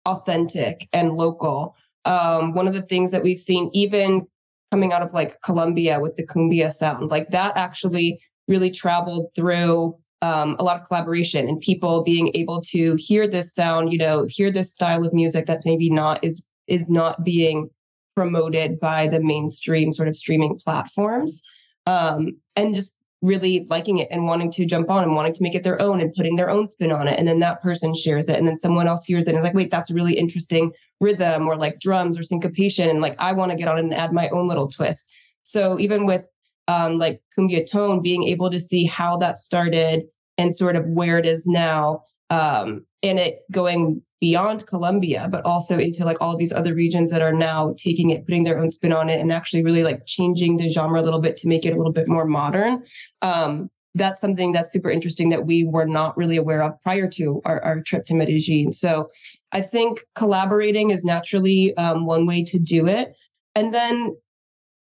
[0.06, 4.28] authentic and local, um, one of the things that we've seen, even
[4.71, 9.95] coming out of like Colombia with the cumbia sound, like that actually really traveled through
[10.21, 14.26] um, a lot of collaboration and people being able to hear this sound, you know,
[14.28, 17.69] hear this style of music that maybe not is is not being
[18.15, 21.43] promoted by the mainstream sort of streaming platforms
[21.85, 25.55] um, and just really liking it and wanting to jump on and wanting to make
[25.55, 27.17] it their own and putting their own spin on it.
[27.17, 28.37] And then that person shares it.
[28.37, 31.47] And then someone else hears it and is like, wait, that's a really interesting rhythm
[31.47, 32.89] or like drums or syncopation.
[32.89, 35.09] And like, I want to get on it and add my own little twist.
[35.43, 36.25] So even with
[36.67, 40.03] um, like Cumbia Tone, being able to see how that started
[40.37, 45.77] and sort of where it is now um, and it going beyond Colombia, but also
[45.77, 48.91] into like all these other regions that are now taking it, putting their own spin
[48.91, 51.73] on it, and actually really like changing the genre a little bit to make it
[51.73, 52.83] a little bit more modern.
[53.21, 57.41] Um, that's something that's super interesting that we were not really aware of prior to
[57.45, 58.71] our, our trip to Medellin.
[58.71, 59.09] So
[59.51, 63.13] I think collaborating is naturally um, one way to do it.
[63.53, 64.15] And then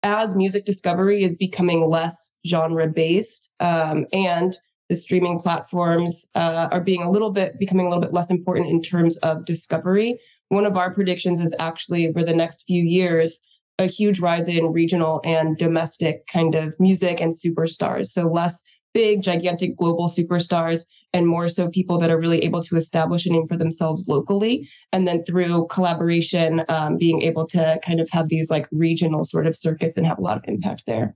[0.03, 4.57] as music discovery is becoming less genre based um, and
[4.89, 8.69] the streaming platforms uh, are being a little bit becoming a little bit less important
[8.69, 10.19] in terms of discovery.
[10.49, 13.41] One of our predictions is actually over the next few years
[13.79, 18.07] a huge rise in regional and domestic kind of music and superstars.
[18.07, 22.75] So less big gigantic global superstars and more so people that are really able to
[22.75, 24.67] establish a name for themselves locally.
[24.91, 29.45] And then through collaboration um, being able to kind of have these like regional sort
[29.45, 31.15] of circuits and have a lot of impact there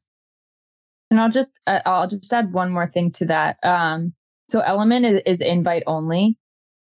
[1.11, 3.57] and i'll just uh, i'll just add one more thing to that.
[3.63, 4.13] Um,
[4.47, 6.37] so element is, is invite only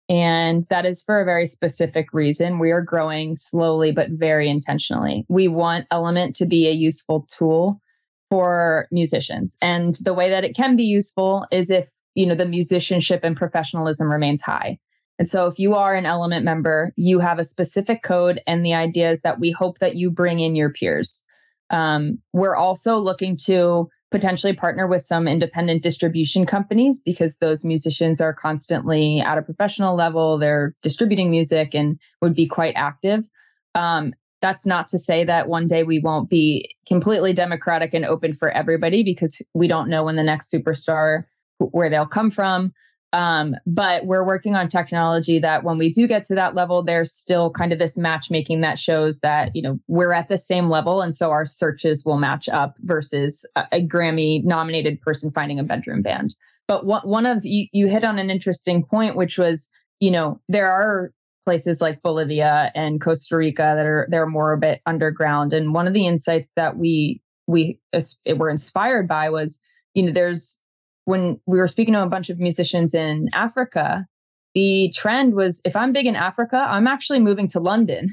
[0.09, 2.59] and that is for a very specific reason.
[2.59, 5.25] We are growing slowly but very intentionally.
[5.29, 7.81] We want element to be a useful tool
[8.29, 12.47] for musicians and the way that it can be useful is if you know the
[12.47, 14.79] musicianship and professionalism remains high.
[15.19, 18.75] And so if you are an element member you have a specific code and the
[18.75, 21.25] idea is that we hope that you bring in your peers.
[21.71, 28.20] Um, we're also looking to potentially partner with some independent distribution companies because those musicians
[28.20, 33.29] are constantly at a professional level they're distributing music and would be quite active
[33.75, 38.33] um, that's not to say that one day we won't be completely democratic and open
[38.33, 41.25] for everybody because we don't know when the next superstar
[41.59, 42.73] where they'll come from.
[43.12, 47.12] Um, but we're working on technology that when we do get to that level, there's
[47.12, 51.03] still kind of this matchmaking that shows that, you know, we're at the same level.
[51.03, 55.64] And so our searches will match up versus a, a Grammy nominated person finding a
[55.64, 56.37] bedroom band.
[56.68, 60.40] But one, one of you, you hit on an interesting point, which was, you know,
[60.49, 61.11] there are
[61.44, 65.53] places like Bolivia and Costa Rica that are, they're more a bit underground.
[65.53, 67.81] And one of the insights that we, we
[68.37, 69.61] were inspired by was,
[69.94, 70.61] you know, there's
[71.11, 74.07] when we were speaking to a bunch of musicians in Africa,
[74.55, 78.09] the trend was if I'm big in Africa, I'm actually moving to London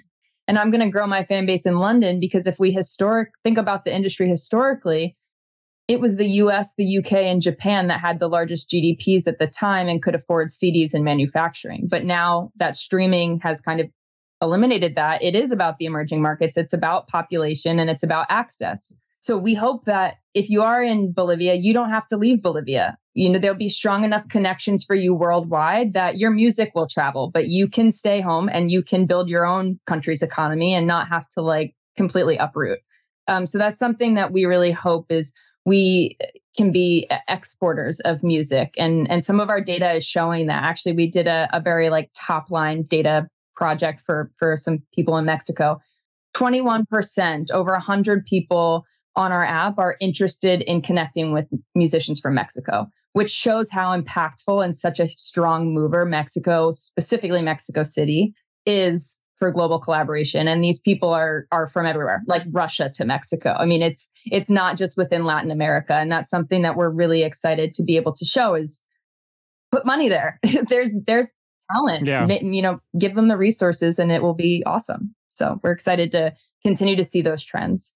[0.47, 3.57] and I'm going to grow my fan base in London because if we historic think
[3.57, 5.15] about the industry historically,
[5.87, 9.47] it was the US, the UK, and Japan that had the largest GDPs at the
[9.47, 11.87] time and could afford CDs and manufacturing.
[11.89, 13.87] But now that streaming has kind of
[14.41, 16.57] eliminated that, it is about the emerging markets.
[16.57, 18.93] It's about population and it's about access.
[19.19, 22.97] So we hope that if you are in Bolivia, you don't have to leave Bolivia.
[23.13, 27.31] You know, there'll be strong enough connections for you worldwide that your music will travel,
[27.33, 31.07] but you can stay home and you can build your own country's economy and not
[31.07, 32.79] have to like completely uproot.
[33.27, 35.33] Um, so that's something that we really hope is
[35.65, 36.15] we
[36.55, 40.93] can be exporters of music and and some of our data is showing that actually
[40.93, 45.25] we did a, a very like top line data project for for some people in
[45.25, 45.79] mexico
[46.35, 48.85] 21% over 100 people
[49.17, 54.63] on our app are interested in connecting with musicians from Mexico, which shows how impactful
[54.63, 58.33] and such a strong mover Mexico, specifically Mexico City,
[58.65, 63.55] is for global collaboration and these people are are from everywhere like Russia to Mexico.
[63.57, 67.21] I mean it's it's not just within Latin America and that's something that we're really
[67.21, 68.81] excited to be able to show is
[69.71, 70.39] put money there.
[70.69, 71.33] there's there's
[71.71, 72.07] talent.
[72.07, 72.27] Yeah.
[72.27, 75.13] You know, give them the resources and it will be awesome.
[75.29, 77.95] So we're excited to continue to see those trends.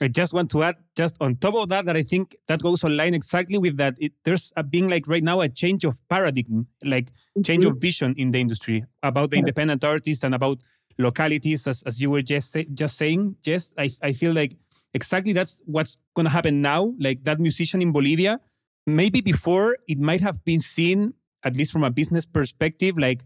[0.00, 2.84] I just want to add, just on top of that, that I think that goes
[2.84, 3.96] online exactly with that.
[3.98, 7.10] It, there's a, being like right now a change of paradigm, like
[7.44, 7.72] change mm-hmm.
[7.72, 9.40] of vision in the industry about the yeah.
[9.40, 10.58] independent artists and about
[10.98, 13.36] localities, as, as you were just say, just saying.
[13.44, 14.56] Yes, I, I feel like
[14.94, 16.94] exactly that's what's going to happen now.
[16.98, 18.40] Like that musician in Bolivia,
[18.86, 23.22] maybe before it might have been seen, at least from a business perspective, like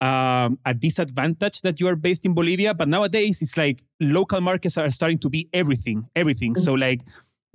[0.00, 2.74] um, a disadvantage that you are based in Bolivia.
[2.74, 6.54] But nowadays, it's like local markets are starting to be everything, everything.
[6.54, 6.64] Mm-hmm.
[6.64, 7.02] So like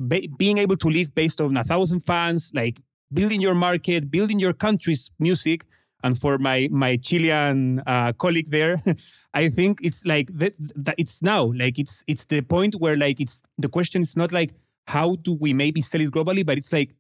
[0.08, 2.82] be- being able to live based on a thousand fans, like
[3.12, 5.66] building your market, building your country's music.
[6.04, 8.78] And for my my Chilean uh, colleague there,
[9.34, 10.96] I think it's like that, that.
[11.00, 14.54] It's now like it's it's the point where like it's the question is not like
[14.88, 16.94] how do we maybe sell it globally, but it's like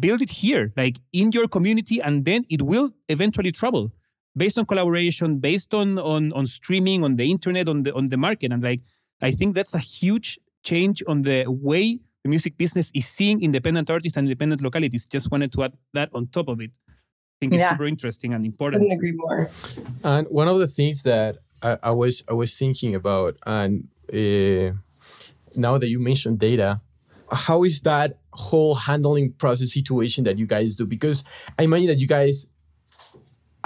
[0.00, 3.92] build it here, like in your community, and then it will eventually travel
[4.36, 8.16] based on collaboration, based on on on streaming, on the internet, on the on the
[8.16, 8.80] market, and like
[9.22, 13.88] I think that's a huge change on the way the music business is seeing independent
[13.88, 15.06] artists and independent localities.
[15.06, 16.70] Just wanted to add that on top of it.
[16.88, 16.92] I
[17.40, 18.82] think it's super interesting and important.
[18.82, 19.48] Couldn't agree more.
[20.02, 24.74] And one of the things that I, I was I was thinking about, and uh,
[25.54, 26.80] now that you mentioned data,
[27.30, 30.86] how is that whole handling process situation that you guys do?
[30.86, 31.24] Because
[31.58, 32.46] I imagine that you guys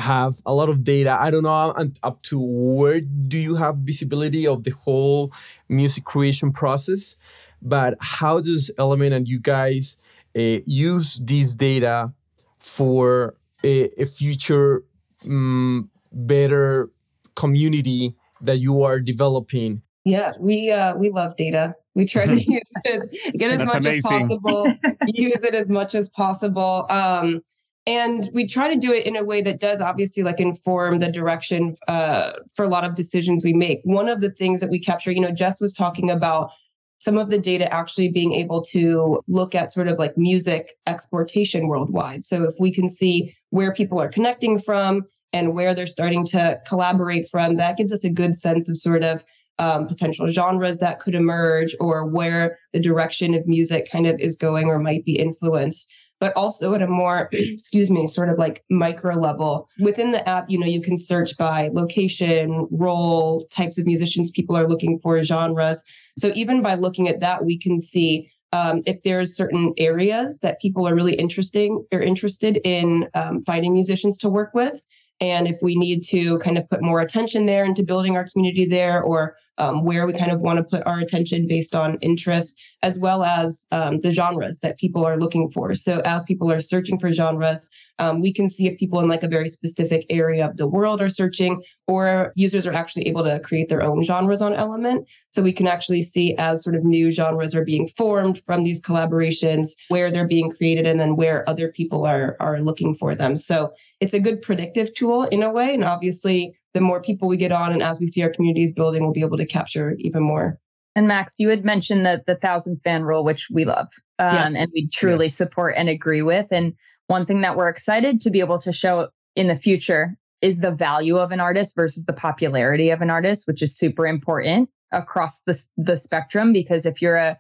[0.01, 1.17] have a lot of data.
[1.21, 5.33] I don't know up to where do you have visibility of the whole
[5.69, 7.17] music creation process,
[7.63, 9.97] but how does Element and you guys
[10.37, 12.13] uh, use this data
[12.59, 14.85] for a, a future
[15.25, 16.91] um, better
[17.35, 19.83] community that you are developing?
[20.05, 21.75] Yeah, we uh, we love data.
[21.95, 23.99] We try to use it as, get as That's much amazing.
[23.99, 24.73] as possible,
[25.07, 26.87] use it as much as possible.
[26.89, 27.43] Um,
[27.87, 31.11] and we try to do it in a way that does obviously like inform the
[31.11, 33.81] direction uh, for a lot of decisions we make.
[33.85, 36.51] One of the things that we capture you know jess was talking about
[36.99, 41.67] some of the data actually being able to look at sort of like music exportation
[41.67, 42.25] worldwide.
[42.25, 46.61] So if we can see where people are connecting from and where they're starting to
[46.67, 49.25] collaborate from that gives us a good sense of sort of
[49.59, 54.37] um, potential genres that could emerge or where the direction of music kind of is
[54.37, 58.63] going or might be influenced but also at a more, excuse me, sort of like
[58.71, 59.69] micro level.
[59.81, 64.57] Within the app, you know, you can search by location, role, types of musicians people
[64.57, 65.85] are looking for, genres.
[66.19, 70.61] So even by looking at that, we can see um, if there's certain areas that
[70.61, 74.85] people are really interesting or interested in um, finding musicians to work with.
[75.21, 78.67] And if we need to kind of put more attention there into building our community
[78.67, 82.59] there or um, where we kind of want to put our attention based on interest,
[82.83, 85.75] as well as um, the genres that people are looking for.
[85.75, 89.23] So as people are searching for genres, um, we can see if people in like
[89.23, 93.39] a very specific area of the world are searching, or users are actually able to
[93.41, 95.07] create their own genres on Element.
[95.29, 98.81] So we can actually see as sort of new genres are being formed from these
[98.81, 103.37] collaborations, where they're being created, and then where other people are are looking for them.
[103.37, 107.37] So it's a good predictive tool in a way, and obviously the more people we
[107.37, 110.23] get on and as we see our communities building, we'll be able to capture even
[110.23, 110.59] more.
[110.97, 114.63] And Max, you had mentioned the the thousand fan rule, which we love, um, yeah.
[114.63, 115.37] and we truly yes.
[115.37, 116.49] support and agree with.
[116.51, 116.75] And
[117.07, 120.73] one thing that we're excited to be able to show in the future is the
[120.73, 125.41] value of an artist versus the popularity of an artist, which is super important across
[125.43, 126.53] the the spectrum.
[126.53, 127.37] Because if you're a,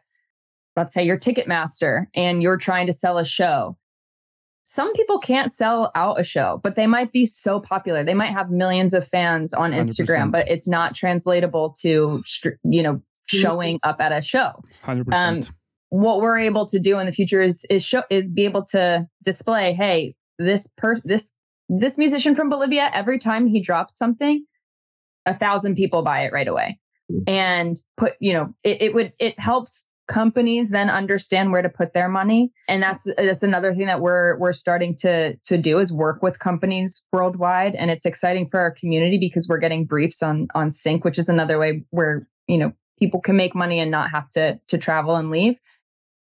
[0.76, 3.76] let's say you're Ticketmaster and you're trying to sell a show,
[4.70, 8.04] some people can't sell out a show, but they might be so popular.
[8.04, 9.80] They might have millions of fans on 100%.
[9.80, 12.22] Instagram, but it's not translatable to,
[12.62, 14.52] you know, showing up at a show.
[14.84, 15.12] 100%.
[15.12, 15.40] Um,
[15.88, 19.08] what we're able to do in the future is is show is be able to
[19.24, 21.34] display, hey, this per this
[21.68, 24.44] this musician from Bolivia, every time he drops something,
[25.26, 26.78] a thousand people buy it right away.
[27.10, 27.28] Mm.
[27.28, 31.94] And put, you know, it, it would it helps companies then understand where to put
[31.94, 32.52] their money.
[32.66, 36.40] And that's that's another thing that we're we're starting to to do is work with
[36.40, 37.76] companies worldwide.
[37.76, 41.28] And it's exciting for our community because we're getting briefs on on sync which is
[41.28, 45.14] another way where you know people can make money and not have to to travel
[45.14, 45.58] and leave.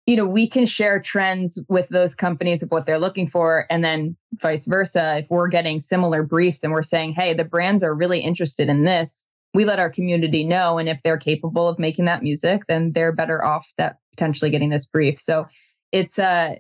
[0.07, 3.85] You know we can share trends with those companies of what they're looking for and
[3.85, 5.19] then vice versa.
[5.19, 8.83] If we're getting similar briefs and we're saying hey the brands are really interested in
[8.83, 10.79] this we let our community know.
[10.79, 14.71] And if they're capable of making that music, then they're better off that potentially getting
[14.71, 15.19] this brief.
[15.19, 15.47] So
[15.93, 16.57] it's uh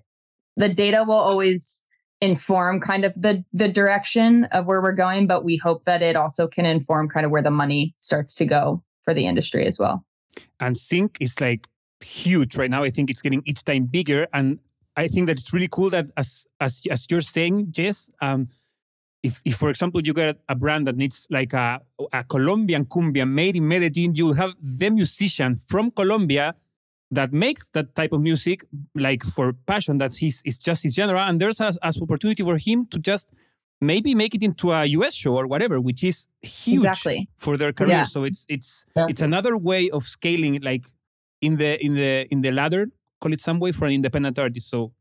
[0.57, 1.85] the data will always
[2.21, 6.17] inform kind of the the direction of where we're going, but we hope that it
[6.17, 9.79] also can inform kind of where the money starts to go for the industry as
[9.79, 10.05] well.
[10.59, 11.69] And sync is like
[12.01, 12.83] huge right now.
[12.83, 14.27] I think it's getting each time bigger.
[14.33, 14.59] And
[14.97, 18.49] I think that it's really cool that as as as you're saying, Jess, um,
[19.27, 21.81] if, if for example you get a brand that needs like a,
[22.13, 26.53] a Colombian cumbia made in Medellin, you have the musician from Colombia
[27.11, 31.23] that makes that type of music like for passion that he's it's just his genre
[31.29, 33.29] and there's as, as opportunity for him to just
[33.81, 37.29] maybe make it into a US show or whatever which is huge exactly.
[37.37, 38.15] for their career yeah.
[38.15, 40.87] so it's it's it's another way of scaling like
[41.41, 42.89] in the in the in the ladder
[43.21, 44.93] call it some way for an independent artist so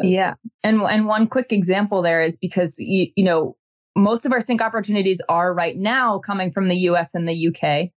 [0.00, 0.34] yeah.
[0.62, 3.56] And and one quick example there is because you, you know,
[3.96, 7.90] most of our sync opportunities are right now coming from the US and the UK,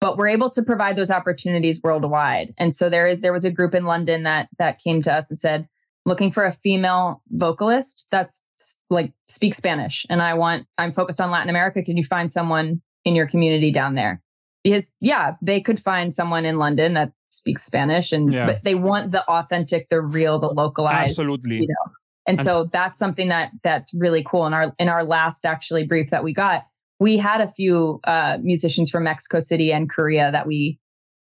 [0.00, 2.52] but we're able to provide those opportunities worldwide.
[2.58, 5.30] And so there is there was a group in London that that came to us
[5.30, 5.68] and said,
[6.04, 8.44] looking for a female vocalist that's
[8.90, 11.82] like speaks Spanish and I want I'm focused on Latin America.
[11.82, 14.22] Can you find someone in your community down there?
[14.64, 18.46] Because yeah, they could find someone in London that speaks Spanish, and yeah.
[18.46, 21.18] but they want the authentic, the real, the localized.
[21.18, 21.56] Absolutely.
[21.56, 21.92] You know?
[22.26, 24.46] And, and so that's something that that's really cool.
[24.46, 26.66] In our in our last actually brief that we got,
[27.00, 30.78] we had a few uh, musicians from Mexico City and Korea that we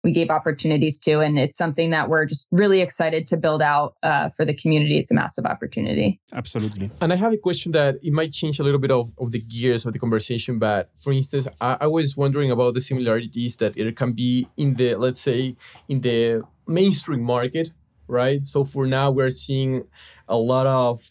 [0.05, 1.21] we gave opportunities to.
[1.21, 4.99] And it's something that we're just really excited to build out uh, for the community.
[4.99, 6.21] It's a massive opportunity.
[6.33, 6.91] Absolutely.
[7.01, 9.41] And I have a question that it might change a little bit of, of the
[9.41, 10.59] gears of the conversation.
[10.59, 14.75] But for instance, I, I was wondering about the similarities that it can be in
[14.75, 15.57] the, let's say,
[15.89, 17.73] in the mainstream market,
[18.07, 18.41] right?
[18.43, 19.85] So for now, we're seeing
[20.29, 21.11] a lot of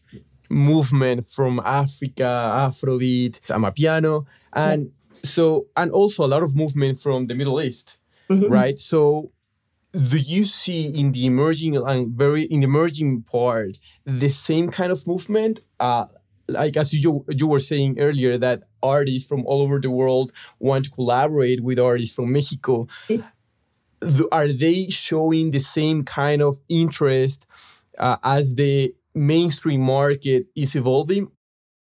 [0.49, 4.91] movement from Africa, Afrobeat, Amapiano, and
[5.23, 7.97] so and also a lot of movement from the Middle East,
[8.30, 8.49] Mhm.
[8.49, 8.80] right?
[8.80, 9.32] So
[9.93, 14.91] do you see in the emerging and very in the emerging part the same kind
[14.91, 15.61] of movement?
[15.80, 16.05] Uh,
[16.47, 20.86] like as you you were saying earlier that artists from all over the world want
[20.86, 22.88] to collaborate with artists from Mexico.
[23.09, 23.17] Yeah.
[24.32, 27.45] Are they showing the same kind of interest
[27.97, 31.28] uh, as the mainstream market is evolving?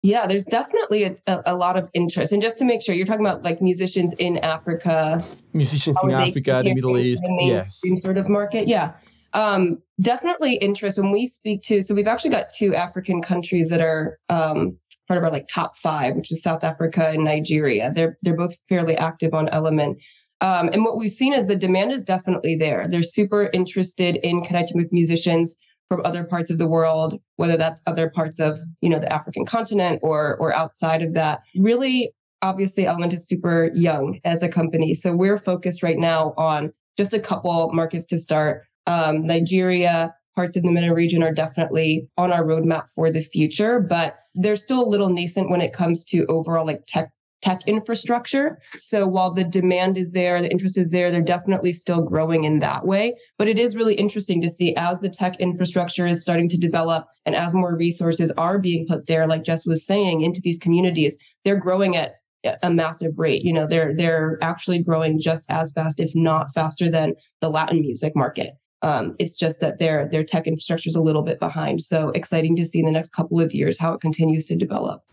[0.03, 2.31] Yeah, there's definitely a, a, lot of interest.
[2.31, 5.23] And just to make sure, you're talking about like musicians in Africa,
[5.53, 7.83] Musicians in Africa, the Middle East, the yes.
[8.01, 8.67] sort of market.
[8.67, 8.93] Yeah.
[9.33, 13.79] Um, definitely interest when we speak to, so we've actually got two African countries that
[13.79, 14.77] are um,
[15.07, 17.91] part of our like top five, which is South Africa and Nigeria.
[17.93, 19.99] They're they're both fairly active on Element.
[20.41, 22.87] Um, and what we've seen is the demand is definitely there.
[22.89, 25.57] They're super interested in connecting with musicians
[25.91, 29.45] from other parts of the world, whether that's other parts of you know the African
[29.45, 31.41] continent or or outside of that.
[31.53, 36.71] Really, obviously, Element is super young as a company, so we're focused right now on
[36.97, 38.63] just a couple markets to start.
[38.87, 43.81] Um, Nigeria, parts of the MENA region are definitely on our roadmap for the future,
[43.81, 47.11] but they're still a little nascent when it comes to overall like tech
[47.41, 48.59] tech infrastructure.
[48.75, 52.59] So while the demand is there, the interest is there, they're definitely still growing in
[52.59, 53.15] that way.
[53.37, 57.07] But it is really interesting to see as the tech infrastructure is starting to develop
[57.25, 61.17] and as more resources are being put there, like Jess was saying, into these communities,
[61.43, 62.15] they're growing at
[62.63, 63.43] a massive rate.
[63.43, 67.81] You know, they're they're actually growing just as fast, if not faster than the Latin
[67.81, 68.53] music market.
[68.81, 71.81] Um, it's just that their their tech infrastructure is a little bit behind.
[71.81, 75.03] So exciting to see in the next couple of years how it continues to develop.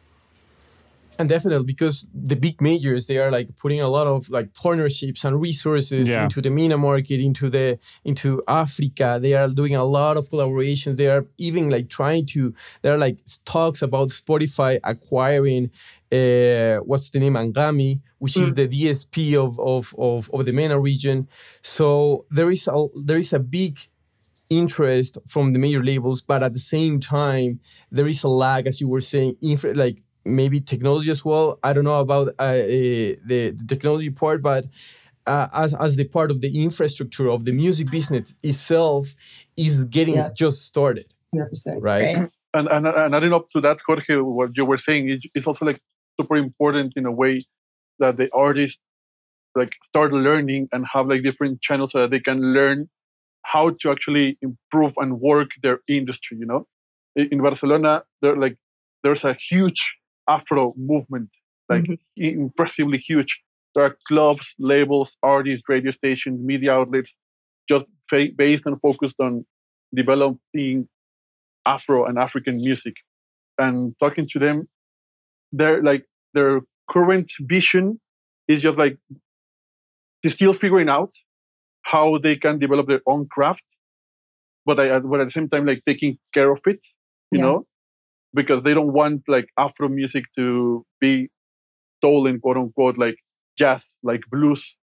[1.19, 5.25] And definitely because the big majors they are like putting a lot of like partnerships
[5.25, 6.25] and resources Yeah.
[6.25, 9.19] into the MENA market, into the into Africa.
[9.21, 10.97] They are doing a lot of collaborations.
[10.97, 12.55] They are even like trying to.
[12.83, 15.71] There are like talks about Spotify acquiring
[16.13, 20.79] uh, what's the name Anghami, which is the DSP of of of, of the MENA
[20.81, 21.27] region.
[21.63, 23.79] So there is a there is a big
[24.51, 27.61] interest from the major labels, but at the same time,
[27.91, 29.99] there is a lag, as you were saying, infra- like
[30.29, 31.59] maybe technology as well.
[31.63, 32.55] I don't know about uh, uh,
[33.25, 34.67] the, the technology part, but
[35.27, 39.15] uh, as, as the part of the infrastructure of the music business itself
[39.57, 40.29] is getting Yeah.
[40.35, 41.79] just started, 100%.
[41.81, 42.05] right?
[42.17, 42.31] Right.
[42.55, 45.67] and and and adding up to that, Jorge, what you were saying is it's also
[45.67, 45.79] like
[46.19, 47.41] super important in a way
[47.99, 48.81] that the artists
[49.55, 52.87] like start learning and have like different channels so that they can learn
[53.43, 56.39] how to actually improve and work their industry.
[56.39, 56.67] You know,
[57.17, 58.57] in in Barcelona, there like
[59.03, 59.95] there's a huge
[60.29, 61.31] Afro movement,
[61.69, 61.95] like mm-hmm.
[62.17, 63.39] impressively huge.
[63.75, 67.15] There are clubs, labels, artists, radio stations, media outlets,
[67.69, 69.45] just fa- based and focused on
[69.95, 70.89] developing
[71.67, 72.97] Afro and African music.
[73.59, 74.69] And talking to them,
[75.53, 76.05] their like
[76.35, 76.61] their
[76.91, 78.01] current vision
[78.49, 78.99] is just like
[80.23, 81.11] they're still figuring out
[81.83, 83.65] how they can develop their own craft,
[84.67, 86.81] but I but at the same time like taking care of it,
[87.31, 87.45] you Yeah.
[87.45, 87.67] know,
[88.35, 91.29] because they don't want like Afro music to be
[91.99, 93.17] stolen, quote unquote, like
[93.57, 94.77] jazz, like blues,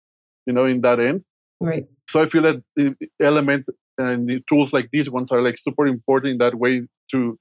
[0.46, 1.24] you know, in that end
[1.62, 1.84] Right.
[2.10, 3.68] so I feel that the element
[3.98, 6.82] and the tools like these ones are like super important in that way
[7.12, 7.40] to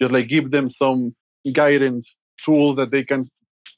[0.00, 1.14] just like give them some
[1.52, 3.24] guidance tools that they can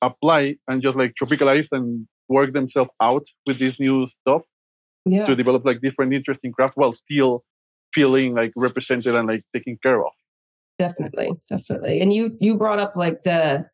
[0.02, 4.42] apply and just like tropicalize and work themselves out with this new stuff
[5.06, 5.24] Yeah.
[5.24, 7.42] to develop like different interesting craft while still
[7.94, 10.12] feeling like represented and like taken care of.
[10.80, 12.00] Definitely definitely.
[12.00, 13.68] And you you brought up like the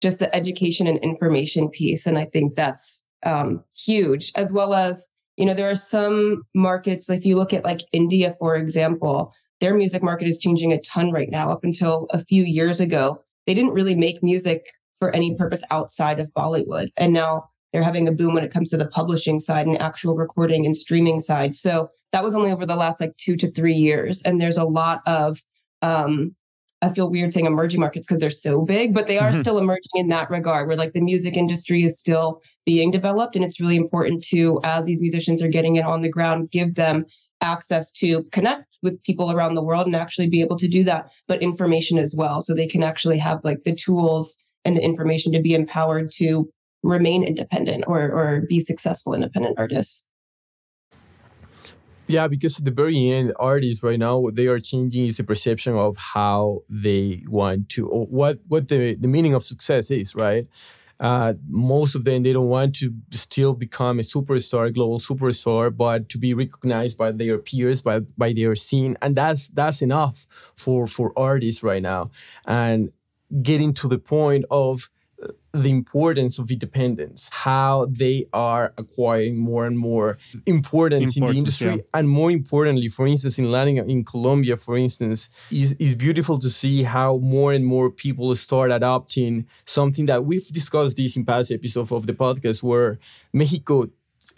[0.00, 5.10] just the education and information piece and i think that's um huge as well as
[5.36, 9.74] you know there are some markets if you look at like india for example their
[9.74, 11.52] music market is changing a ton right now.
[11.52, 14.62] Up until a few years ago they didn't really make music
[14.98, 18.70] for any purpose outside of bollywood and now they're having a boom when it comes
[18.70, 21.54] to the publishing side and actual recording and streaming side.
[21.54, 24.64] So that was only over the last like two to three years and there's a
[24.64, 25.40] lot of
[25.82, 26.34] um
[26.84, 29.40] I feel weird saying emerging markets because they're so big, but they are Mhm.
[29.40, 33.36] still emerging in that regard where like the music industry is still being developed.
[33.36, 36.74] And it's really important to, as these musicians are getting it on the ground, give
[36.74, 37.04] them
[37.40, 41.08] access to connect with people around the world and actually be able to do that,
[41.28, 42.40] but information as well.
[42.40, 46.50] So they can actually have like the tools and the information to be empowered to
[46.82, 50.02] remain independent or, or be successful independent artists.
[52.06, 55.24] Yeah, because at the very end, artists right now what they are changing is the
[55.24, 60.14] perception of how they want to or what what the, the meaning of success is,
[60.14, 60.46] right?
[61.02, 66.08] uh, most of them they don't want to still become a superstar, global superstar, but
[66.08, 70.86] to be recognized by their peers, by by their scene, and that's that's enough for
[70.86, 72.10] for artists right now.
[72.46, 72.92] And
[73.42, 74.90] getting to the point of
[75.52, 81.32] the importance of independence, how they are acquiring more and more importance, importance in the
[81.32, 81.82] industry, yeah.
[81.98, 86.48] and more importantly, for instance, in Latin, in Colombia, for instance, is is beautiful to
[86.48, 91.52] see how more and more people start adopting something that we've discussed this in past
[91.52, 92.98] episodes of the podcast, where
[93.32, 93.88] Mexico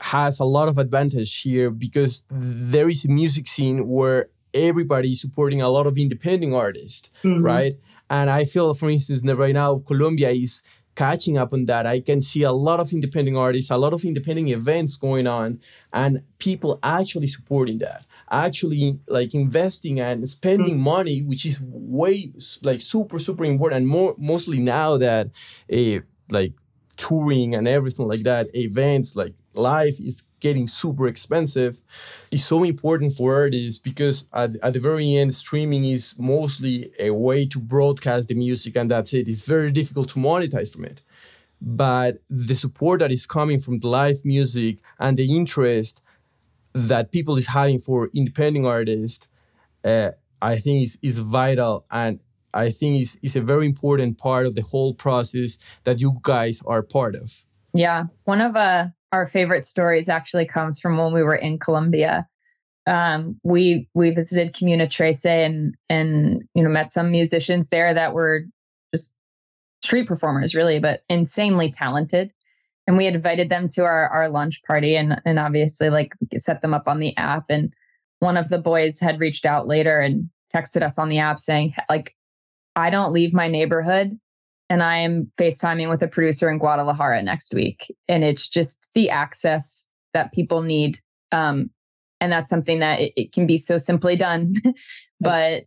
[0.00, 5.20] has a lot of advantage here because there is a music scene where everybody is
[5.20, 7.44] supporting a lot of independent artists, mm-hmm.
[7.44, 7.74] right?
[8.08, 10.62] And I feel, for instance, right now Colombia is
[10.94, 11.86] catching up on that.
[11.86, 15.60] I can see a lot of independent artists, a lot of independent events going on,
[15.92, 20.84] and people actually supporting that, actually like investing and spending mm-hmm.
[20.84, 22.32] money, which is way
[22.62, 23.78] like super super important.
[23.78, 25.30] And more mostly now that
[25.68, 26.00] a uh,
[26.30, 26.52] like
[26.96, 31.80] touring and everything like that, events like life is getting super expensive.
[32.30, 37.10] Is so important for artists because at, at the very end streaming is mostly a
[37.10, 39.28] way to broadcast the music and that's it.
[39.28, 41.00] It's very difficult to monetize from it.
[41.60, 46.02] But the support that is coming from the live music and the interest
[46.74, 49.26] that people is having for independent artists
[49.84, 50.10] uh,
[50.42, 52.20] i think is, is vital and
[52.54, 56.62] i think is, is a very important part of the whole process that you guys
[56.66, 57.42] are part of
[57.74, 62.26] yeah one of uh our favorite stories actually comes from when we were in Colombia.
[62.86, 68.12] Um, we we visited Comuna Trece and and you know met some musicians there that
[68.12, 68.42] were
[68.92, 69.14] just
[69.82, 72.32] street performers, really, but insanely talented.
[72.88, 76.74] And we invited them to our our lunch party and and obviously like set them
[76.74, 77.44] up on the app.
[77.48, 77.72] And
[78.18, 81.74] one of the boys had reached out later and texted us on the app saying
[81.88, 82.16] like,
[82.76, 84.18] I don't leave my neighborhood
[84.70, 87.94] and I am FaceTiming with a producer in Guadalajara next week.
[88.08, 90.98] And it's just the access that people need.
[91.32, 91.70] Um,
[92.20, 94.54] and that's something that it, it can be so simply done,
[95.20, 95.64] but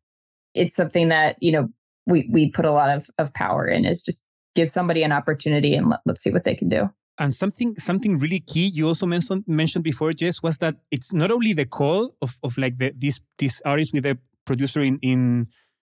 [0.53, 1.69] it's something that, you know,
[2.05, 4.23] we, we put a lot of, of power in is just
[4.55, 6.89] give somebody an opportunity and let, let's see what they can do.
[7.19, 11.31] And something something really key you also mentioned mentioned before, Jess, was that it's not
[11.31, 15.47] only the call of, of like the, this this artist with a producer in in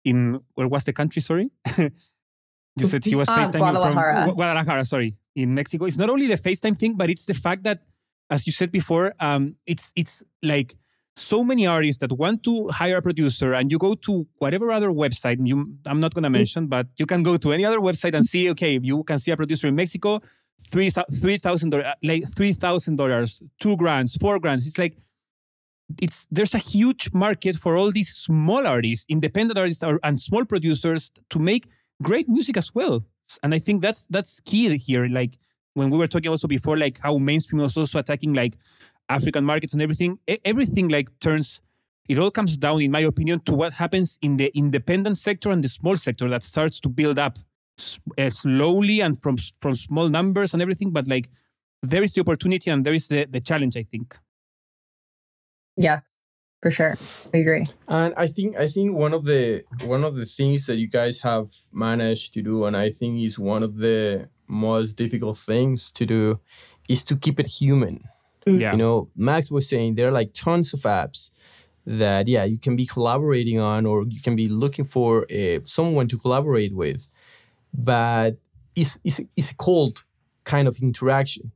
[0.04, 1.22] in where was the country?
[1.22, 1.50] Sorry,
[2.76, 4.26] You said he was ah, FaceTiming Guadalajara.
[4.26, 5.84] from Guadalajara, sorry, in Mexico.
[5.84, 7.82] It's not only the FaceTime thing, but it's the fact that,
[8.30, 10.74] as you said before, um, it's it's like
[11.14, 14.90] so many artists that want to hire a producer, and you go to whatever other
[14.90, 15.36] website.
[15.46, 16.40] You, I'm not going to mm.
[16.40, 18.48] mention, but you can go to any other website and see.
[18.50, 20.18] Okay, you can see a producer in Mexico,
[20.70, 20.88] three
[21.20, 24.66] three thousand dollars, like three thousand dollars, two grants, four grants.
[24.66, 24.96] It's like
[26.00, 31.12] it's there's a huge market for all these small artists, independent artists, and small producers
[31.30, 31.68] to make
[32.02, 33.04] great music as well.
[33.42, 35.06] And I think that's that's key here.
[35.06, 35.38] Like
[35.74, 38.56] when we were talking also before, like how mainstream was also attacking like
[39.08, 40.18] African markets and everything.
[40.44, 41.60] Everything like turns.
[42.08, 45.62] It all comes down, in my opinion, to what happens in the independent sector and
[45.62, 47.38] the small sector that starts to build up
[48.18, 50.90] uh, slowly and from from small numbers and everything.
[50.90, 51.28] But like
[51.82, 53.76] there is the opportunity and there is the, the challenge.
[53.76, 54.16] I think.
[55.76, 56.22] Yes,
[56.62, 56.94] for sure
[57.34, 60.76] i agree and i think i think one of the one of the things that
[60.76, 65.36] you guys have managed to do and i think is one of the most difficult
[65.36, 66.38] things to do
[66.88, 68.04] is to keep it human
[68.46, 68.60] mm.
[68.60, 68.70] yeah.
[68.70, 71.32] you know max was saying there are like tons of apps
[71.84, 76.06] that yeah you can be collaborating on or you can be looking for uh, someone
[76.06, 77.10] to collaborate with
[77.74, 78.36] but
[78.76, 80.04] it's, it's, it's a cold
[80.44, 81.50] kind of interaction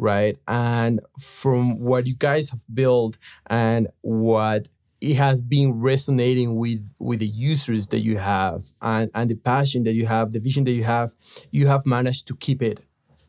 [0.00, 0.36] right?
[0.48, 4.68] And from what you guys have built and what
[5.00, 9.84] it has been resonating with with the users that you have and, and the passion
[9.84, 11.14] that you have, the vision that you have,
[11.50, 12.84] you have managed to keep it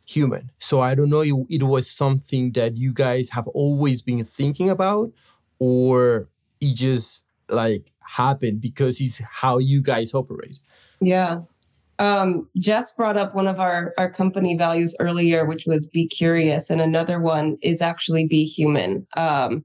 [0.05, 0.51] human.
[0.59, 4.69] So I don't know it, it was something that you guys have always been thinking
[4.69, 5.11] about
[5.59, 10.57] or it just like happened because it's how you guys operate.
[11.01, 11.41] Yeah.
[12.01, 16.71] Um, Jess brought up one of our, our company values earlier, which was be curious,
[16.71, 19.05] and another one is actually be human.
[19.15, 19.63] Um,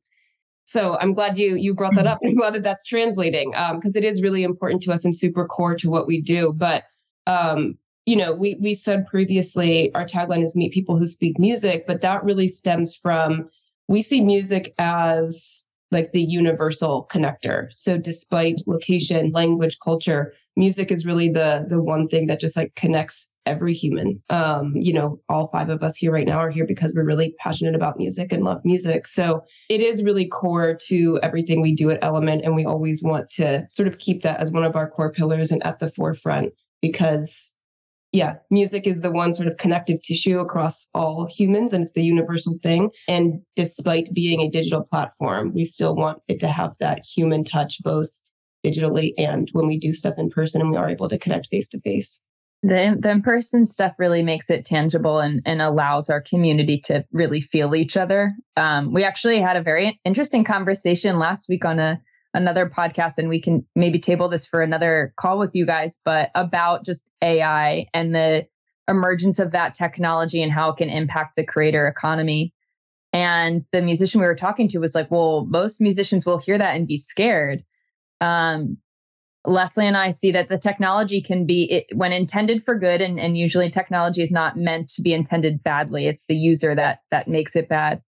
[0.66, 2.18] so I'm glad you you brought that up.
[2.24, 5.46] I'm glad that that's translating because um, it is really important to us and super
[5.46, 6.52] core to what we do.
[6.52, 6.84] But
[7.26, 11.86] um, you know, we we said previously our tagline is meet people who speak music,
[11.86, 13.48] but that really stems from
[13.88, 17.68] we see music as like the universal connector.
[17.70, 22.74] So despite location, language, culture, music is really the the one thing that just like
[22.74, 24.22] connects every human.
[24.28, 27.34] Um, you know, all five of us here right now are here because we're really
[27.38, 29.06] passionate about music and love music.
[29.06, 32.44] So it is really core to everything we do at Element.
[32.44, 35.52] And we always want to sort of keep that as one of our core pillars
[35.52, 36.52] and at the forefront
[36.82, 37.56] because
[38.12, 42.04] yeah, music is the one sort of connective tissue across all humans and it's the
[42.04, 42.90] universal thing.
[43.08, 47.82] And despite being a digital platform, we still want it to have that human touch,
[47.82, 48.08] both
[48.66, 51.68] digitally and when we do stuff in person and we are able to connect face
[51.68, 52.22] to face.
[52.62, 57.40] The, the in-person stuff really makes it tangible and, and allows our community to really
[57.40, 58.34] feel each other.
[58.56, 62.00] Um, we actually had a very interesting conversation last week on a
[62.34, 66.30] another podcast and we can maybe table this for another call with you guys, but
[66.34, 68.46] about just AI and the
[68.88, 72.52] emergence of that technology and how it can impact the creator economy.
[73.12, 76.76] And the musician we were talking to was like, well, most musicians will hear that
[76.76, 77.64] and be scared.
[78.20, 78.78] Um,
[79.46, 83.18] Leslie and I see that the technology can be, it, when intended for good, and,
[83.20, 86.06] and usually technology is not meant to be intended badly.
[86.06, 88.02] It's the user that that makes it bad.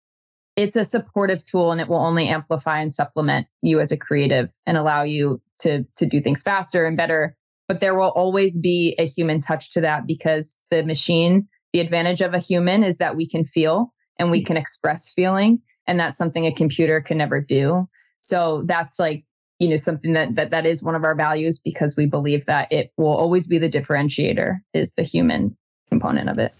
[0.57, 4.51] It's a supportive tool and it will only amplify and supplement you as a creative
[4.67, 7.37] and allow you to to do things faster and better.
[7.69, 12.23] But there will always be a human touch to that because the machine the advantage
[12.23, 16.19] of a human is that we can feel and we can express feeling and that's
[16.19, 17.89] something a computer can never do.
[18.21, 19.25] So that's like
[19.59, 22.71] you know something that that, that is one of our values because we believe that
[22.73, 25.57] it will always be the differentiator is the human
[25.89, 26.53] component of it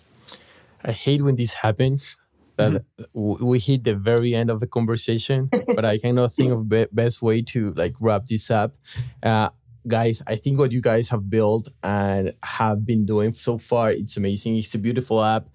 [0.85, 2.19] i hate when this happens
[2.59, 2.85] that
[3.15, 3.47] mm-hmm.
[3.47, 7.23] we hit the very end of the conversation, but I cannot think of be- best
[7.23, 8.75] way to like wrap this up.
[9.23, 9.51] Uh,
[9.87, 14.17] guys, I think what you guys have built and have been doing so far, it's
[14.17, 14.57] amazing.
[14.57, 15.49] It's a beautiful app.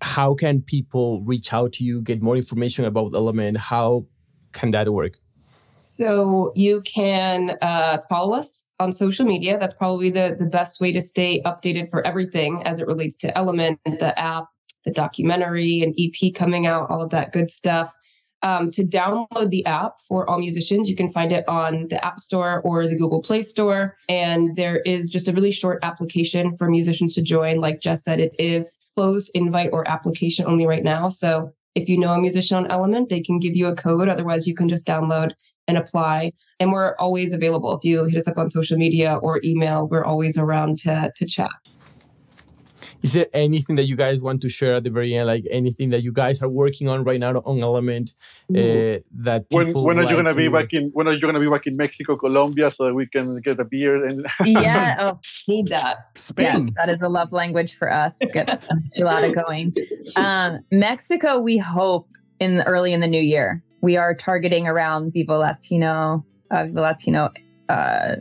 [0.00, 3.56] How can people reach out to you, get more information about Element?
[3.56, 4.06] How
[4.52, 5.18] can that work?
[5.84, 9.58] So you can uh, follow us on social media.
[9.58, 13.36] That's probably the, the best way to stay updated for everything as it relates to
[13.36, 14.46] Element, the app,
[14.86, 17.92] the documentary and EP coming out, all of that good stuff.
[18.42, 22.18] Um, to download the app for all musicians, you can find it on the App
[22.18, 23.96] Store or the Google Play Store.
[24.08, 27.60] And there is just a really short application for musicians to join.
[27.60, 31.08] Like Jess said, it is closed invite or application only right now.
[31.08, 34.08] So if you know a musician on Element, they can give you a code.
[34.08, 35.32] Otherwise, you can just download
[35.66, 36.32] and apply.
[36.60, 37.76] And we're always available.
[37.76, 41.26] If you hit us up on social media or email, we're always around to, to
[41.26, 41.50] chat.
[43.04, 45.26] Is there anything that you guys want to share at the very end?
[45.26, 48.14] Like anything that you guys are working on right now on element
[48.48, 50.34] uh, that when, when are you gonna to...
[50.34, 53.06] be back in when are you gonna be back in mexico colombia so that we
[53.06, 55.18] can get a beer and yeah oh.
[55.46, 55.98] Need that.
[56.14, 56.46] Spain.
[56.46, 58.22] yes that is a love language for us.
[58.32, 58.58] Get a
[58.96, 59.74] gelada going.
[60.16, 62.08] Um, mexico we hope
[62.40, 67.30] in early in the new year we are targeting around Vive Latino uh, Vive Latino
[67.68, 68.16] uh,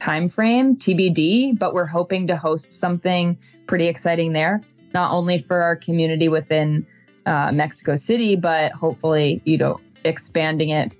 [0.00, 4.60] time frame tbd but we're hoping to host something pretty exciting there,
[4.92, 6.86] not only for our community within
[7.26, 10.94] uh, Mexico City, but hopefully, you know, expanding it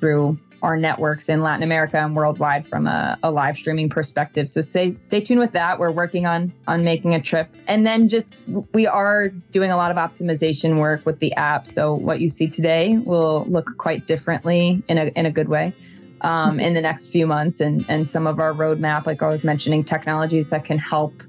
[0.00, 4.48] through our networks in Latin America and worldwide from a, a, live streaming perspective.
[4.48, 5.78] So stay stay tuned with that.
[5.78, 8.36] We're working on on making a trip, and then just
[8.72, 11.66] we are doing a lot of optimization work with the app.
[11.66, 15.74] So what you see today will look quite differently in a in a good way.
[16.22, 19.44] Um, in the next few months, and and some of our roadmap, like I was
[19.44, 21.22] mentioning, technologies that can help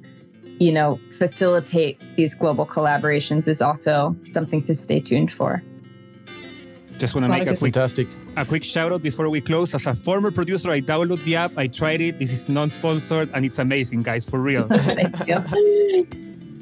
[0.60, 5.62] you know, facilitate these global collaborations is also something to stay tuned for.
[6.98, 8.08] Just want to make a quick, fantastic.
[8.36, 9.76] a quick shout out before we close.
[9.76, 12.18] As a former producer, I downloaded the app, I tried it.
[12.20, 14.68] This is non sponsored and it's amazing, guys, for real.
[14.72, 16.08] Thank you.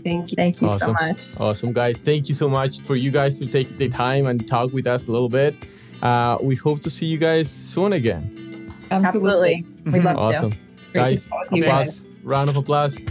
[0.03, 0.35] Thank you.
[0.35, 0.95] Thank you awesome.
[0.99, 1.19] so much.
[1.39, 2.01] Awesome, guys.
[2.01, 5.07] Thank you so much for you guys to take the time and talk with us
[5.07, 5.55] a little bit.
[6.01, 8.71] Uh, we hope to see you guys soon again.
[8.91, 9.65] Absolutely.
[9.85, 10.51] We'd love awesome.
[10.51, 10.57] to.
[10.57, 10.93] Awesome.
[10.93, 12.07] Guys, applause.
[12.23, 13.03] Round of applause.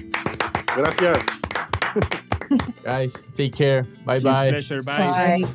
[0.67, 1.27] Gracias.
[2.83, 3.83] Guys, take care.
[4.05, 4.51] Bye bye.
[4.51, 4.83] Pleasure.
[4.83, 5.41] Bye.
[5.43, 5.55] Bye.